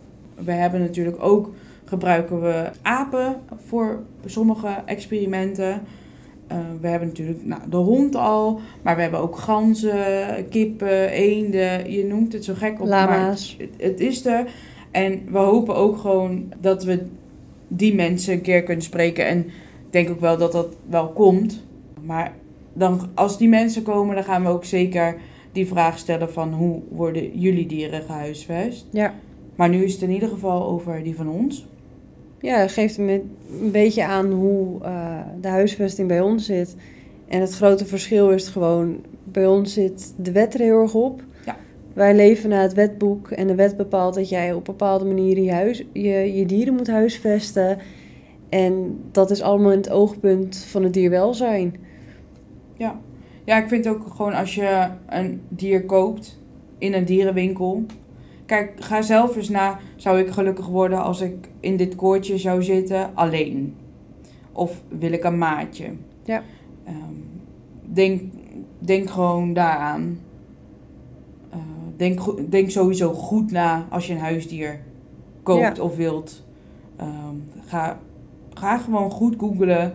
we 0.45 0.53
hebben 0.53 0.81
natuurlijk 0.81 1.23
ook, 1.23 1.51
gebruiken 1.85 2.43
we 2.43 2.71
apen 2.83 3.37
voor 3.67 4.03
sommige 4.25 4.69
experimenten. 4.85 5.83
Eh, 6.47 6.59
we 6.81 6.89
hebben 6.89 7.09
natuurlijk 7.09 7.45
nou, 7.45 7.61
de 7.71 7.77
hond 7.77 8.17
al, 8.17 8.61
maar 8.83 8.97
we 8.97 9.03
hebben 9.03 9.21
ook 9.21 9.37
ganzen, 9.37 9.99
kippen, 10.51 11.09
eenden, 11.09 11.93
je 11.93 12.05
noemt 12.05 12.33
het 12.33 12.45
zo 12.45 12.55
gek 12.55 12.81
op. 12.81 12.89
maar 12.89 13.09
lama's. 13.09 13.57
het, 13.59 13.71
het 13.77 14.01
is 14.01 14.27
er. 14.27 14.45
En 14.91 15.23
we 15.31 15.39
hopen 15.39 15.77
ook 15.77 15.99
gewoon 15.99 16.53
dat 16.61 16.85
we 16.85 17.07
die 17.69 17.95
mensen 17.95 18.33
een 18.33 18.41
keer 18.41 18.63
kunnen 18.63 18.85
spreken. 18.85 19.27
En 19.27 19.39
ik 19.39 19.91
denk 19.91 20.11
ook 20.11 20.21
wel 20.21 20.39
dat 20.39 20.53
dat 20.53 20.77
wel 20.89 21.09
komt. 21.09 21.63
Maar 22.03 22.33
dan, 22.73 23.01
als 23.15 23.39
die 23.39 23.49
mensen 23.49 23.83
komen, 23.83 24.15
dan 24.15 24.25
gaan 24.25 24.43
we 24.43 24.49
ook 24.49 24.65
zeker 24.65 25.17
die 25.53 25.67
vraag 25.67 25.99
stellen 25.99 26.33
van 26.33 26.53
hoe 26.53 26.81
worden 26.89 27.39
jullie 27.39 27.67
dieren 27.67 28.03
gehuisvest. 28.03 28.87
Ja. 28.91 29.15
Maar 29.55 29.69
nu 29.69 29.85
is 29.85 29.93
het 29.93 30.03
in 30.03 30.11
ieder 30.11 30.29
geval 30.29 30.65
over 30.65 31.03
die 31.03 31.17
van 31.17 31.29
ons. 31.29 31.67
Ja, 32.41 32.61
dat 32.61 32.73
geeft 32.73 32.99
een 32.99 33.37
beetje 33.73 34.05
aan 34.05 34.31
hoe 34.33 34.83
eh, 34.83 35.19
de 35.41 35.49
huisvesting 35.49 36.09
bij 36.09 36.21
ons 36.21 36.47
zit. 36.47 36.77
En 37.29 37.41
het 37.41 37.55
grote 37.55 37.87
verschil 37.87 38.31
is 38.31 38.49
gewoon, 38.49 38.97
bij 39.25 39.47
ons 39.47 39.73
zit 39.73 40.15
de 40.17 40.33
wet 40.33 40.55
er 40.55 40.61
heel 40.61 40.81
erg 40.81 40.95
op. 40.95 41.23
Ja. 41.45 41.57
Wij 41.93 42.15
leven 42.15 42.49
naar 42.49 42.63
het 42.63 42.75
wetboek 42.75 43.31
en 43.31 43.47
de 43.47 43.55
wet 43.55 43.77
bepaalt 43.77 44.15
dat 44.15 44.29
jij 44.29 44.53
op 44.53 44.65
bepaalde 44.65 45.05
manieren 45.05 45.43
je, 45.43 45.53
huis, 45.53 45.85
je, 45.93 46.37
je 46.37 46.47
dieren 46.47 46.75
moet 46.75 46.91
huisvesten. 46.91 47.79
En 48.49 48.99
dat 49.11 49.31
is 49.31 49.43
allemaal 49.43 49.71
in 49.71 49.79
het 49.79 49.91
oogpunt 49.91 50.57
van 50.57 50.83
het 50.83 50.93
dierwelzijn. 50.93 51.75
Ja. 52.81 53.01
ja, 53.45 53.57
ik 53.57 53.69
vind 53.69 53.89
ook 53.89 54.07
gewoon 54.17 54.33
als 54.33 54.55
je 54.55 54.89
een 55.09 55.43
dier 55.49 55.85
koopt 55.85 56.39
in 56.79 56.95
een 56.95 57.05
dierenwinkel. 57.05 57.85
Kijk, 58.47 58.73
ga 58.79 59.03
zelf 59.03 59.37
eens 59.37 59.49
na, 59.49 59.79
zou 59.97 60.19
ik 60.19 60.31
gelukkig 60.31 60.67
worden 60.67 61.03
als 61.03 61.21
ik 61.21 61.49
in 61.61 61.77
dit 61.77 61.95
koortje 61.95 62.39
zou 62.39 62.63
zitten 62.63 63.11
alleen? 63.15 63.75
Of 64.53 64.83
wil 64.89 65.13
ik 65.13 65.25
een 65.25 65.39
maatje? 65.39 65.91
Ja. 66.25 66.43
Ehm, 66.85 67.15
denk, 67.83 68.23
denk 68.79 69.11
gewoon 69.11 69.53
daaraan. 69.53 70.19
Eh, 71.51 71.59
denk, 71.97 72.51
denk 72.51 72.71
sowieso 72.71 73.13
goed 73.13 73.51
na 73.51 73.87
als 73.91 74.07
je 74.07 74.13
een 74.13 74.19
huisdier 74.21 74.81
koopt 75.43 75.79
of 75.79 75.97
wilt. 75.97 76.45
Ehm, 76.97 77.35
ga, 77.67 77.99
ga 78.55 78.79
gewoon 78.79 79.11
goed 79.11 79.35
googlen. 79.39 79.93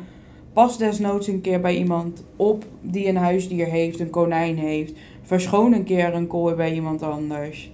Pas 0.55 0.77
desnoods 0.77 1.27
een 1.27 1.41
keer 1.41 1.61
bij 1.61 1.77
iemand 1.77 2.23
op 2.35 2.65
die 2.81 3.07
een 3.07 3.15
huisdier 3.15 3.65
heeft, 3.65 3.99
een 3.99 4.09
konijn 4.09 4.57
heeft. 4.57 4.93
Verschoon 5.21 5.73
een 5.73 5.83
keer 5.83 6.13
een 6.13 6.27
kooi 6.27 6.55
bij 6.55 6.73
iemand 6.73 7.01
anders. 7.01 7.71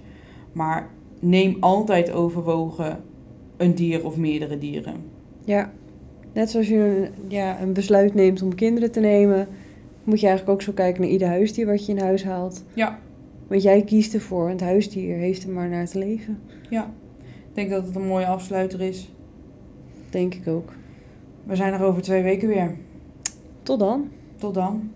Maar 0.52 0.90
neem 1.18 1.56
altijd 1.60 2.12
overwogen 2.12 3.00
een 3.56 3.74
dier 3.74 4.04
of 4.04 4.16
meerdere 4.16 4.58
dieren. 4.58 4.94
Ja, 5.44 5.72
net 6.32 6.50
zoals 6.50 6.68
je 6.68 6.76
een, 6.76 7.08
ja, 7.28 7.60
een 7.60 7.72
besluit 7.72 8.14
neemt 8.14 8.42
om 8.42 8.54
kinderen 8.54 8.90
te 8.90 9.00
nemen, 9.00 9.48
moet 10.04 10.20
je 10.20 10.26
eigenlijk 10.26 10.56
ook 10.58 10.62
zo 10.66 10.72
kijken 10.72 11.02
naar 11.02 11.10
ieder 11.10 11.28
huisdier 11.28 11.66
wat 11.66 11.86
je 11.86 11.92
in 11.92 11.98
huis 11.98 12.24
haalt. 12.24 12.64
Ja. 12.74 12.98
Want 13.46 13.62
jij 13.62 13.82
kiest 13.82 14.14
ervoor, 14.14 14.44
en 14.44 14.52
het 14.52 14.60
huisdier 14.60 15.16
heeft 15.16 15.44
er 15.44 15.50
maar 15.50 15.68
naar 15.68 15.86
te 15.86 15.98
leven. 15.98 16.38
Ja, 16.70 16.92
ik 17.20 17.54
denk 17.54 17.70
dat 17.70 17.86
het 17.86 17.96
een 17.96 18.06
mooie 18.06 18.26
afsluiter 18.26 18.80
is. 18.80 19.12
Denk 20.10 20.34
ik 20.34 20.48
ook. 20.48 20.72
We 21.44 21.56
zijn 21.56 21.72
er 21.72 21.84
over 21.84 22.02
twee 22.02 22.22
weken 22.22 22.48
weer. 22.48 22.76
Tot 23.62 23.78
dan. 23.78 24.10
Tot 24.38 24.54
dan. 24.54 24.92